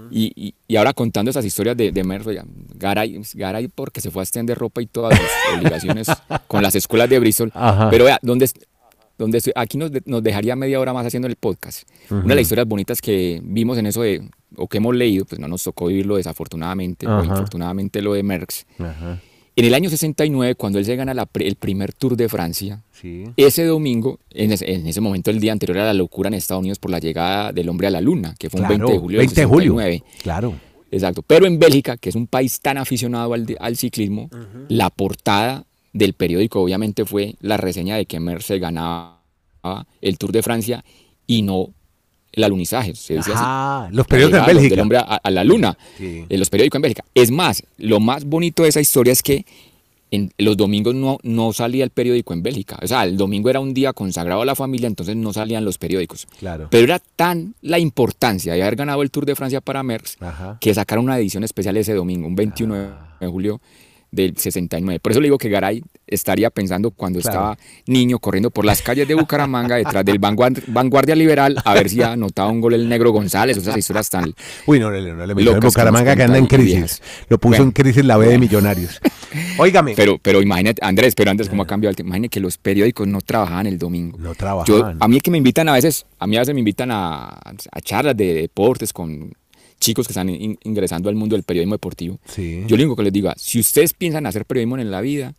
y, 0.09 0.53
y, 0.65 0.75
ahora 0.77 0.93
contando 0.93 1.29
esas 1.29 1.43
historias 1.43 1.75
de, 1.75 1.91
de 1.91 2.03
Merckx, 2.05 2.41
Garay, 2.75 3.21
Garay 3.33 3.67
porque 3.67 3.99
se 3.99 4.11
fue 4.11 4.21
a 4.21 4.23
extender 4.23 4.57
ropa 4.57 4.81
y 4.81 4.85
todas 4.85 5.19
las 5.19 5.29
obligaciones 5.59 6.07
con 6.47 6.63
las 6.63 6.73
escuelas 6.75 7.09
de 7.09 7.19
Bristol. 7.19 7.51
Pero 7.91 8.05
vea, 8.05 8.17
¿dónde, 8.21 8.49
donde 9.17 9.41
aquí 9.55 9.77
nos, 9.77 9.91
nos, 10.05 10.23
dejaría 10.23 10.55
media 10.55 10.79
hora 10.79 10.93
más 10.93 11.05
haciendo 11.05 11.27
el 11.27 11.35
podcast. 11.35 11.83
Una 12.09 12.23
de 12.23 12.35
las 12.35 12.43
historias 12.43 12.65
bonitas 12.65 13.01
que 13.01 13.41
vimos 13.43 13.77
en 13.77 13.87
eso 13.87 14.01
de, 14.01 14.29
o 14.55 14.69
que 14.69 14.77
hemos 14.77 14.95
leído, 14.95 15.25
pues 15.25 15.39
no 15.41 15.49
nos 15.49 15.63
tocó 15.65 15.87
vivirlo 15.87 16.15
desafortunadamente, 16.15 17.07
o 17.07 17.25
infortunadamente 17.25 18.01
lo 18.01 18.13
de 18.13 18.23
Merckx. 18.23 18.65
En 19.57 19.63
el 19.63 19.73
año 19.73 19.89
69, 19.89 20.55
cuando 20.55 20.79
él 20.79 20.85
se 20.85 20.95
gana 20.97 21.13
el 21.33 21.55
primer 21.55 21.93
Tour 21.93 22.17
de 22.17 22.27
Francia, 22.27 22.83
ese 23.37 23.63
domingo, 23.63 24.19
en 24.31 24.51
ese, 24.51 25.01
momento, 25.01 25.31
el 25.31 25.39
día 25.39 25.53
anterior 25.53 25.77
a 25.79 25.85
la 25.85 25.93
locura 25.93 26.27
en 26.27 26.33
Estados 26.33 26.59
Unidos 26.59 26.79
por 26.79 26.91
la 26.91 26.99
llegada 26.99 27.53
del 27.53 27.69
hombre 27.69 27.87
a 27.87 27.91
la 27.91 28.01
luna, 28.01 28.35
que 28.37 28.49
fue 28.49 28.61
un 28.61 28.67
20 28.67 28.91
de 28.91 28.97
julio 28.99 29.17
20 29.19 29.41
de 29.41 29.45
julio. 29.45 29.77
Claro. 30.21 30.53
Exacto. 30.91 31.21
Pero 31.21 31.45
en 31.45 31.57
Bélgica, 31.57 31.95
que 31.95 32.09
es 32.09 32.15
un 32.15 32.27
país 32.27 32.59
tan 32.59 32.77
aficionado 32.77 33.33
al, 33.33 33.45
al 33.59 33.77
ciclismo, 33.77 34.29
la 34.67 34.89
portada 34.89 35.65
del 35.93 36.13
periódico 36.13 36.61
obviamente 36.61 37.05
fue 37.05 37.35
la 37.39 37.55
reseña 37.55 37.95
de 37.95 38.05
que 38.05 38.19
Merckx 38.19 38.59
ganaba 38.59 39.21
el 40.01 40.17
Tour 40.17 40.33
de 40.33 40.43
Francia 40.43 40.83
y 41.25 41.43
no 41.43 41.69
el 42.35 42.43
alunizaje. 42.43 42.93
ah, 43.33 43.89
los 43.91 44.07
periódicos 44.07 44.41
en 44.41 44.45
Bélgica. 44.45 44.69
Del 44.69 44.79
hombre 44.79 44.97
a, 44.99 45.31
la 45.31 45.43
luna. 45.43 45.77
en 45.99 46.25
eh, 46.29 46.37
los 46.37 46.49
periódicos 46.49 46.77
en 46.77 46.81
Bélgica. 46.81 47.05
Es 47.13 47.31
más, 47.31 47.63
lo 47.77 47.99
más 47.99 48.25
bonito 48.25 48.63
de 48.63 48.69
esa 48.69 48.81
historia 48.81 49.13
es 49.13 49.23
que 49.23 49.45
en 50.11 50.31
los 50.37 50.55
domingos 50.55 50.95
no, 50.95 51.17
no 51.23 51.51
salía 51.51 51.83
el 51.83 51.89
periódico 51.89 52.33
en 52.33 52.43
Bélgica. 52.43 52.77
O 52.81 52.87
sea, 52.87 53.03
el 53.03 53.17
domingo 53.17 53.49
era 53.49 53.59
un 53.59 53.73
día 53.73 53.93
consagrado 53.93 54.41
a 54.41 54.45
la 54.45 54.55
familia, 54.55 54.87
entonces 54.87 55.15
no 55.15 55.33
salían 55.33 55.65
los 55.65 55.77
periódicos. 55.77 56.27
Claro. 56.39 56.67
Pero 56.69 56.83
era 56.83 56.99
tan 57.15 57.55
la 57.61 57.79
importancia 57.79 58.53
de 58.53 58.61
haber 58.61 58.75
ganado 58.75 59.01
el 59.01 59.11
Tour 59.11 59.25
de 59.25 59.35
Francia 59.35 59.61
para 59.61 59.83
Merckx 59.83 60.17
que 60.59 60.73
sacaron 60.73 61.05
una 61.05 61.17
edición 61.17 61.43
especial 61.43 61.75
ese 61.77 61.93
domingo, 61.93 62.27
un 62.27 62.35
21 62.35 62.75
ah. 62.75 63.17
de 63.19 63.27
julio 63.27 63.61
del 64.15 64.37
69. 64.37 64.99
Por 64.99 65.11
eso 65.11 65.21
le 65.21 65.27
digo 65.27 65.37
que 65.37 65.49
Garay 65.49 65.83
estaría 66.07 66.49
pensando 66.49 66.91
cuando 66.91 67.19
estaba 67.19 67.57
niño 67.87 68.19
corriendo 68.19 68.49
por 68.49 68.65
las 68.65 68.81
calles 68.81 69.07
de 69.07 69.15
Bucaramanga 69.15 69.75
detrás 69.75 70.05
del 70.05 70.19
Vanguardia 70.19 71.15
Liberal 71.15 71.61
a 71.63 71.73
ver 71.73 71.89
si 71.89 72.01
anotaba 72.01 72.49
un 72.49 72.61
gol 72.61 72.73
el 72.73 72.87
negro 72.87 73.11
González, 73.11 73.57
o 73.57 73.61
esas 73.61 73.77
historias 73.77 74.09
tan 74.09 74.33
Uy, 74.65 74.79
no, 74.79 74.89
no, 74.89 75.13
no, 75.13 75.25
le 75.25 75.59
Bucaramanga 75.59 76.15
que 76.15 76.23
anda 76.23 76.37
en 76.37 76.47
crisis. 76.47 77.01
Lo 77.29 77.37
puso 77.37 77.61
en 77.61 77.71
crisis 77.71 78.03
la 78.05 78.17
B 78.17 78.27
de 78.27 78.37
Millonarios. 78.37 78.99
Óigame. 79.57 79.93
Pero, 79.95 80.17
pero 80.21 80.41
imagínate, 80.41 80.83
Andrés, 80.83 81.13
pero 81.15 81.31
antes 81.31 81.49
cómo 81.49 81.63
ha 81.63 81.67
cambiado 81.67 81.89
el 81.89 81.95
tema. 81.95 82.09
Imagínate 82.09 82.29
que 82.29 82.39
los 82.39 82.57
periódicos 82.57 83.07
no 83.07 83.21
trabajaban 83.21 83.67
el 83.67 83.77
domingo. 83.77 84.17
No 84.17 84.33
trabajaban. 84.33 84.97
a 84.99 85.07
mí 85.07 85.17
es 85.17 85.23
que 85.23 85.31
me 85.31 85.37
invitan 85.37 85.67
a 85.69 85.73
veces, 85.73 86.05
a 86.19 86.27
mí 86.27 86.37
a 86.37 86.39
veces 86.39 86.53
me 86.53 86.59
invitan 86.59 86.91
a, 86.91 87.27
a 87.27 87.81
charlas 87.81 88.15
de 88.15 88.33
deportes 88.33 88.93
con 88.93 89.33
chicos 89.79 90.07
que 90.07 90.11
están 90.11 90.29
ingresando 90.29 91.09
al 91.09 91.15
mundo 91.15 91.35
del 91.35 91.43
periodismo 91.43 91.75
deportivo. 91.75 92.19
Yo 92.35 92.77
lo 92.77 92.83
único 92.83 92.95
que 92.95 93.03
les 93.03 93.13
digo, 93.13 93.31
si 93.37 93.59
ustedes 93.59 93.93
piensan 93.93 94.25
hacer 94.25 94.45
periodismo 94.45 94.77
en 94.77 94.91
la 94.91 95.01
vida, 95.01 95.33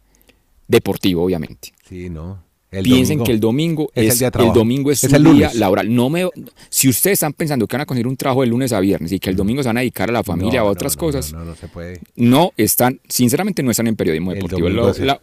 deportivo 0.69 1.25
obviamente. 1.25 1.73
Sí, 1.89 2.11
no. 2.11 2.47
Piensen 2.83 3.23
que 3.23 3.33
el 3.33 3.41
domingo 3.41 3.91
es, 3.95 4.21
el, 4.21 4.53
domingo 4.53 4.91
es, 4.91 5.05
el 5.05 5.23
día 5.23 5.51
laboral. 5.55 5.95
No 5.95 6.11
me, 6.11 6.29
si 6.69 6.89
ustedes 6.89 7.15
están 7.15 7.33
pensando 7.33 7.67
que 7.67 7.77
van 7.77 7.83
a 7.83 7.87
conseguir 7.87 8.09
un 8.09 8.17
trabajo 8.17 8.41
de 8.43 8.49
lunes 8.49 8.73
a 8.73 8.81
viernes 8.81 9.13
y 9.13 9.21
que 9.21 9.31
el 9.31 9.37
domingo 9.37 9.63
se 9.63 9.69
van 9.69 9.79
a 9.79 9.81
dedicar 9.81 10.11
a 10.11 10.13
la 10.13 10.25
familia 10.25 10.65
o 10.65 10.69
a 10.69 10.71
otras 10.73 10.97
cosas, 10.97 11.33
no, 11.33 11.45
no, 11.45 11.55
se 11.55 11.69
puede. 11.69 12.01
No 12.17 12.53
están, 12.57 13.01
sinceramente 13.09 13.63
no 13.63 13.71
están 13.71 13.87
en 13.87 13.97
periodismo 13.97 14.33
deportivo. 14.35 14.69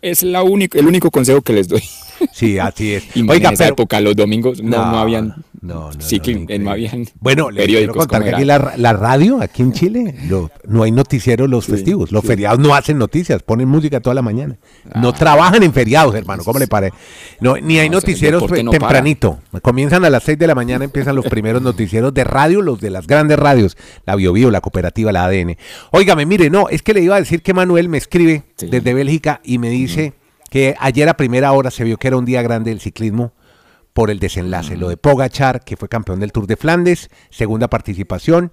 es 0.02 0.24
la 0.24 0.44
único, 0.44 0.78
el 0.78 0.88
único 0.88 1.12
consejo 1.12 1.42
que 1.42 1.54
les 1.54 1.68
doy. 1.68 1.84
Sí, 2.32 2.58
así 2.58 2.94
es. 2.94 3.04
Oiga, 3.28 3.50
en 3.50 3.54
esa 3.56 3.68
época 3.68 4.00
los 4.00 4.16
domingos 4.16 4.62
no, 4.62 4.78
habían 4.78 5.44
No, 5.64 5.92
no, 5.94 6.02
sí, 6.02 6.18
no, 6.18 6.46
que 6.46 6.60
no, 6.60 6.72
habían 6.72 7.06
Bueno, 7.22 7.50
le 7.50 7.66
quiero 7.66 7.94
contar 7.94 8.22
que 8.22 8.32
aquí 8.36 8.44
la, 8.44 8.74
la 8.76 8.92
radio, 8.92 9.42
aquí 9.42 9.62
en 9.62 9.72
Chile, 9.72 10.14
lo- 10.28 10.52
no 10.68 10.84
hay 10.84 10.92
noticieros 10.92 11.50
los 11.50 11.66
festivos. 11.66 12.12
Los 12.12 12.26
feriados 12.26 12.60
no 12.60 12.76
hacen 12.76 12.98
noticias, 12.98 13.42
ponen 13.44 13.70
música 13.70 14.02
toda 14.02 14.14
la 14.14 14.22
mañana. 14.22 14.58
No 15.02 15.10
Ah. 15.10 15.14
trabajan 15.14 15.64
en 15.64 15.72
feriados, 15.72 16.14
hermano, 16.16 16.44
¿cómo 16.44 16.60
le 16.60 16.68
parece? 16.68 16.94
No, 17.40 17.56
ni 17.56 17.80
hay 17.80 17.88
No, 17.90 17.96
noticieros 17.96 18.42
no 18.42 18.48
para. 18.50 18.62
tempranito. 18.72 19.40
Comienzan 19.62 20.04
a 20.04 20.10
las 20.10 20.24
6 20.24 20.38
de 20.38 20.48
la 20.48 20.54
mañana, 20.56 20.84
empiezan 20.84 21.16
los 21.16 21.26
primeros 21.28 21.62
noticieros 21.62 22.14
de 22.14 22.26
radio, 22.26 22.62
los 22.62 22.82
de 22.82 22.90
las 22.90 23.08
grandes 23.08 23.40
radios, 23.40 23.78
la 24.06 24.18
BioBio, 24.18 24.52
la 24.52 24.60
cooperativa, 24.60 25.14
la 25.14 25.24
ADN. 25.24 25.58
Óigame, 25.92 26.26
mire, 26.26 26.50
no, 26.50 26.68
es 26.68 26.82
que 26.82 26.94
le 26.94 27.00
iba 27.02 27.16
a 27.16 27.20
decir 27.20 27.42
que 27.42 27.54
Manuel 27.54 27.88
me 27.88 27.98
escribe 28.00 28.44
Sí. 28.58 28.68
desde 28.68 28.94
Bélgica 28.94 29.40
y 29.46 29.60
me 29.60 29.70
dice 29.70 30.12
que 30.50 30.76
ayer 30.80 31.08
a 31.08 31.16
primera 31.16 31.54
hora 31.54 31.72
se 31.72 31.86
vio 31.86 31.96
que 31.98 32.10
era 32.10 32.18
un 32.18 32.26
día 32.26 32.42
grande 32.42 32.70
del 32.72 32.82
ciclismo 32.82 33.32
por 33.94 34.10
el 34.10 34.20
desenlace. 34.20 34.76
Lo 34.78 34.90
de 34.90 34.98
Pogachar, 34.98 35.64
que 35.64 35.78
fue 35.78 35.88
campeón 35.90 36.20
del 36.20 36.32
Tour 36.32 36.48
de 36.48 36.58
Flandes, 36.58 37.10
segunda 37.30 37.70
participación. 37.70 38.52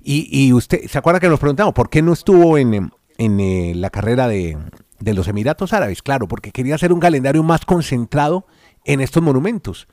Y, 0.00 0.28
y 0.30 0.52
usted, 0.52 0.86
¿se 0.88 0.98
acuerda 0.98 1.20
que 1.20 1.28
nos 1.28 1.40
preguntamos 1.40 1.74
por 1.74 1.90
qué 1.90 2.02
no 2.02 2.12
estuvo 2.12 2.56
en, 2.56 2.90
en, 3.18 3.40
eh, 3.40 3.72
la 3.74 3.90
carrera 3.90 4.28
de, 4.28 4.56
de 5.00 5.14
los 5.14 5.28
Emiratos 5.28 5.72
Árabes? 5.72 6.02
Claro, 6.02 6.26
porque 6.28 6.52
quería 6.52 6.76
hacer 6.76 6.92
un 6.92 7.00
calendario 7.00 7.42
más 7.42 7.64
concentrado 7.64 8.46
en 8.84 9.00
estos 9.00 9.22
monumentos. 9.22 9.88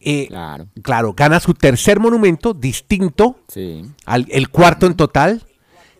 Eh, 0.00 0.26
Claro. 0.28 0.66
claro, 0.82 1.14
gana 1.14 1.40
su 1.40 1.54
tercer 1.54 1.98
monumento, 2.00 2.52
distinto 2.52 3.38
Sí. 3.48 3.84
al, 4.04 4.26
el 4.30 4.48
cuarto 4.50 4.86
en 4.86 4.94
total. 4.94 5.44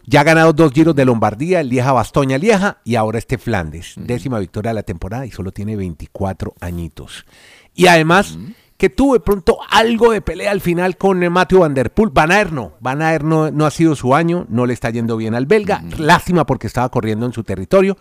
Ya 0.06 0.20
ha 0.20 0.24
ganado 0.24 0.52
dos 0.52 0.70
giros 0.72 0.94
de 0.94 1.06
Lombardía, 1.06 1.60
el 1.60 1.70
Lieja 1.70 1.92
Bastoña 1.92 2.36
Lieja 2.36 2.78
y 2.84 2.96
ahora 2.96 3.16
este 3.18 3.38
Flandes. 3.38 3.94
Décima 3.96 4.38
victoria 4.38 4.70
de 4.70 4.74
la 4.74 4.82
temporada 4.82 5.24
y 5.24 5.30
solo 5.30 5.50
tiene 5.50 5.76
24 5.76 6.52
añitos. 6.60 7.24
Y 7.74 7.86
además 7.86 8.38
que 8.76 8.90
tuvo 8.90 9.14
de 9.14 9.20
pronto 9.20 9.58
algo 9.70 10.12
de 10.12 10.20
pelea 10.20 10.50
al 10.50 10.60
final 10.60 10.96
con 10.96 11.18
Matthew 11.18 11.60
Van 11.60 11.74
Der 11.74 11.92
Poel. 11.92 12.10
Van 12.10 12.30
Aert 12.30 12.52
no. 12.52 12.72
Van 12.80 13.02
Aert 13.02 13.24
no, 13.24 13.50
no 13.50 13.66
ha 13.66 13.70
sido 13.70 13.94
su 13.94 14.14
año, 14.14 14.46
no 14.48 14.66
le 14.66 14.74
está 14.74 14.90
yendo 14.90 15.16
bien 15.16 15.34
al 15.34 15.46
belga. 15.46 15.82
Lástima 15.98 16.44
porque 16.44 16.66
estaba 16.66 16.88
corriendo 16.88 17.26
en 17.26 17.32
su 17.32 17.44
territorio. 17.44 17.96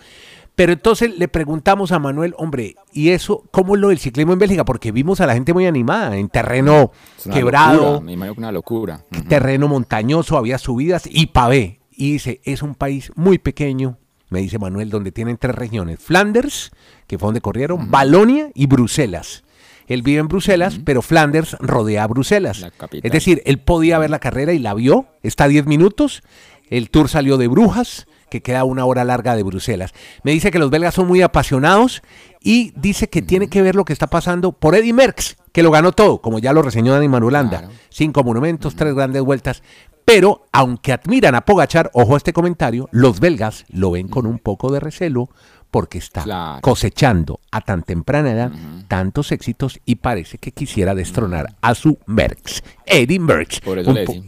Pero 0.56 0.72
entonces 0.72 1.18
le 1.18 1.28
preguntamos 1.28 1.92
a 1.92 2.00
Manuel, 2.00 2.36
hombre, 2.38 2.76
¿y 2.92 3.10
eso 3.10 3.44
cómo 3.50 3.74
es 3.74 3.82
lo 3.82 3.90
del 3.90 3.98
ciclismo 3.98 4.34
en 4.34 4.40
Bélgica? 4.40 4.64
Porque 4.66 4.92
vimos 4.92 5.20
a 5.20 5.26
la 5.26 5.34
gente 5.34 5.52
muy 5.52 5.66
animada, 5.66 6.16
en 6.16 6.30
terreno 6.30 6.92
quebrado 7.32 7.94
locura, 7.94 8.16
me 8.16 8.32
una 8.32 8.52
locura. 8.52 9.06
Terreno 9.28 9.68
montañoso, 9.68 10.38
había 10.38 10.60
subidas 10.60 11.04
y 11.10 11.28
pavé. 11.28 11.80
Y 11.90 12.14
dice, 12.14 12.40
es 12.44 12.62
un 12.62 12.76
país 12.76 13.12
muy 13.16 13.40
pequeño, 13.40 13.98
me 14.30 14.42
dice 14.42 14.60
Manuel, 14.60 14.92
donde 14.92 15.12
tienen 15.12 15.38
tres 15.38 15.56
regiones. 15.56 16.00
Flanders, 16.00 16.72
que 17.08 17.18
fue 17.18 17.28
donde 17.28 17.42
corrieron, 17.42 17.90
Balonia 17.90 18.50
y 18.54 18.68
Bruselas. 18.68 19.44
Él 19.88 20.02
vive 20.02 20.19
en 20.19 20.28
Bruselas, 20.28 20.80
pero 20.84 21.02
Flanders 21.02 21.58
rodea 21.60 22.04
a 22.04 22.08
Bruselas. 22.08 22.65
Es 22.91 23.12
decir, 23.12 23.41
él 23.46 23.60
podía 23.60 24.00
ver 24.00 24.10
la 24.10 24.19
carrera 24.19 24.54
y 24.54 24.60
la 24.60 24.74
vio, 24.74 25.08
está 25.22 25.46
a 25.46 25.48
10 25.48 25.65
minutos. 25.65 26.24
El 26.69 26.89
tour 26.89 27.10
salió 27.10 27.38
de 27.38 27.48
Brujas, 27.48 28.08
que 28.30 28.41
queda 28.41 28.63
una 28.63 28.86
hora 28.86 29.04
larga 29.04 29.36
de 29.36 29.43
Bruselas. 29.43 29.93
Me 30.24 30.32
dice 30.32 30.50
que 30.50 30.58
los 30.58 30.72
belgas 30.72 30.96
son 30.96 31.08
muy 31.08 31.22
apasionados 31.22 32.02
y 32.41 32.74
dice 32.76 33.08
que 33.08 33.22
tiene 33.22 33.48
que 33.48 33.62
ver 33.62 33.76
lo 33.76 33.86
que 33.86 33.93
está 33.93 34.08
pasando 34.08 34.54
por 34.54 34.74
Eddie 34.76 34.93
Merckx, 34.93 35.38
que 35.52 35.62
lo 35.62 35.69
ganó 35.69 35.91
todo, 35.91 36.19
como 36.19 36.39
ya 36.39 36.52
lo 36.52 36.63
reseñó 36.63 36.93
Dani 36.93 37.08
Manulanda. 37.08 37.60
Claro. 37.60 37.74
Cinco 37.89 38.24
monumentos, 38.24 38.76
tres 38.76 38.96
grandes 38.96 39.22
vueltas. 39.22 39.62
Pero, 40.06 40.48
aunque 40.52 40.91
admiran 40.91 41.36
a 41.36 41.41
Pogachar, 41.41 41.91
ojo 41.93 42.15
a 42.15 42.17
este 42.17 42.34
comentario, 42.34 42.89
los 42.91 43.19
belgas 43.19 43.65
lo 43.69 43.91
ven 43.91 44.08
con 44.08 44.26
un 44.26 44.39
poco 44.39 44.72
de 44.72 44.80
recelo 44.80 45.30
porque 45.74 45.98
está 45.98 46.22
Claro. 46.22 46.62
cosechando 46.62 47.40
a 47.50 47.62
tan 47.62 47.82
temprana 47.82 48.32
edad 48.32 48.52
tantos 48.88 49.32
éxitos 49.32 49.80
y 49.86 49.96
parece 49.96 50.38
que 50.38 50.52
quisiera 50.52 50.94
destronar 50.94 51.56
a 51.62 51.74
su 51.74 51.98
Merckx, 52.06 52.62
Eddie 52.86 53.20
Merckx. 53.20 53.60
Por 53.62 53.80
eso, 53.80 53.92
le 53.92 54.02
decimos, 54.02 54.28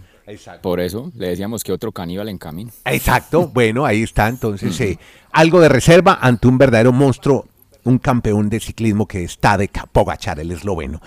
por 0.64 0.80
eso 0.80 1.12
le 1.16 1.30
decíamos 1.30 1.64
que 1.64 1.72
otro 1.72 1.92
caníbal 1.92 2.30
en 2.30 2.40
camino. 2.40 2.72
Exacto, 2.84 3.48
bueno, 3.54 3.86
ahí 3.86 4.02
está 4.02 4.28
entonces 4.28 4.82
eh, 4.82 4.98
algo 5.32 5.62
de 5.62 5.70
reserva 5.70 6.18
ante 6.20 6.48
un 6.48 6.58
verdadero 6.58 6.92
monstruo, 6.92 7.46
un 7.84 8.00
campeón 8.00 8.50
de 8.50 8.60
ciclismo 8.60 9.08
que 9.08 9.24
está 9.24 9.56
de 9.56 9.70
Pogachar, 9.92 10.40
el 10.40 10.50
esloveno. 10.52 11.00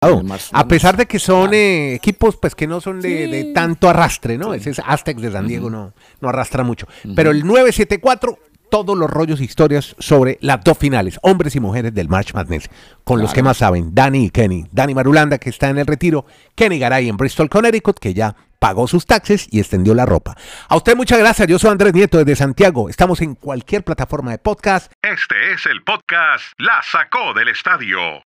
Oh, 0.00 0.20
a 0.52 0.66
pesar 0.66 0.96
de 0.96 1.06
que 1.06 1.20
son 1.20 1.54
eh, 1.54 1.94
equipos 1.94 2.36
pues 2.36 2.56
que 2.56 2.66
no 2.66 2.80
son 2.80 3.00
de, 3.00 3.28
de 3.28 3.44
tanto 3.54 3.88
arrastre, 3.88 4.36
¿no? 4.36 4.52
Ese 4.52 4.70
es 4.70 4.80
Aztecs 4.84 5.22
de 5.22 5.30
San 5.30 5.46
Diego, 5.46 5.70
no, 5.70 5.92
no 6.20 6.28
arrastra 6.28 6.64
mucho. 6.64 6.88
Pero 7.14 7.30
el 7.30 7.46
974, 7.46 8.36
todos 8.70 8.96
los 8.96 9.10
rollos 9.10 9.40
e 9.40 9.44
historias 9.44 9.96
sobre 9.98 10.38
las 10.40 10.62
dos 10.62 10.78
finales, 10.78 11.18
hombres 11.22 11.56
y 11.56 11.60
mujeres 11.60 11.94
del 11.94 12.08
March 12.08 12.34
Madness, 12.34 12.70
con 13.04 13.20
los 13.20 13.32
que 13.32 13.42
más 13.42 13.58
saben, 13.58 13.94
Dani 13.94 14.26
y 14.26 14.30
Kenny. 14.30 14.66
Dani 14.72 14.94
Marulanda, 14.94 15.38
que 15.38 15.50
está 15.50 15.68
en 15.68 15.78
el 15.78 15.86
retiro, 15.86 16.26
Kenny 16.54 16.78
Garay 16.78 17.08
en 17.08 17.16
Bristol, 17.16 17.48
Connecticut, 17.48 17.98
que 17.98 18.14
ya 18.14 18.36
pagó 18.58 18.88
sus 18.88 19.06
taxes 19.06 19.48
y 19.50 19.60
extendió 19.60 19.94
la 19.94 20.06
ropa. 20.06 20.36
A 20.68 20.76
usted 20.76 20.96
muchas 20.96 21.18
gracias, 21.18 21.48
yo 21.48 21.58
soy 21.58 21.70
Andrés 21.70 21.94
Nieto 21.94 22.18
desde 22.18 22.36
Santiago. 22.36 22.88
Estamos 22.88 23.20
en 23.20 23.34
cualquier 23.34 23.84
plataforma 23.84 24.30
de 24.30 24.38
podcast. 24.38 24.92
Este 25.02 25.52
es 25.52 25.66
el 25.66 25.82
podcast 25.82 26.44
La 26.58 26.82
Sacó 26.82 27.34
del 27.34 27.48
Estadio 27.48 28.24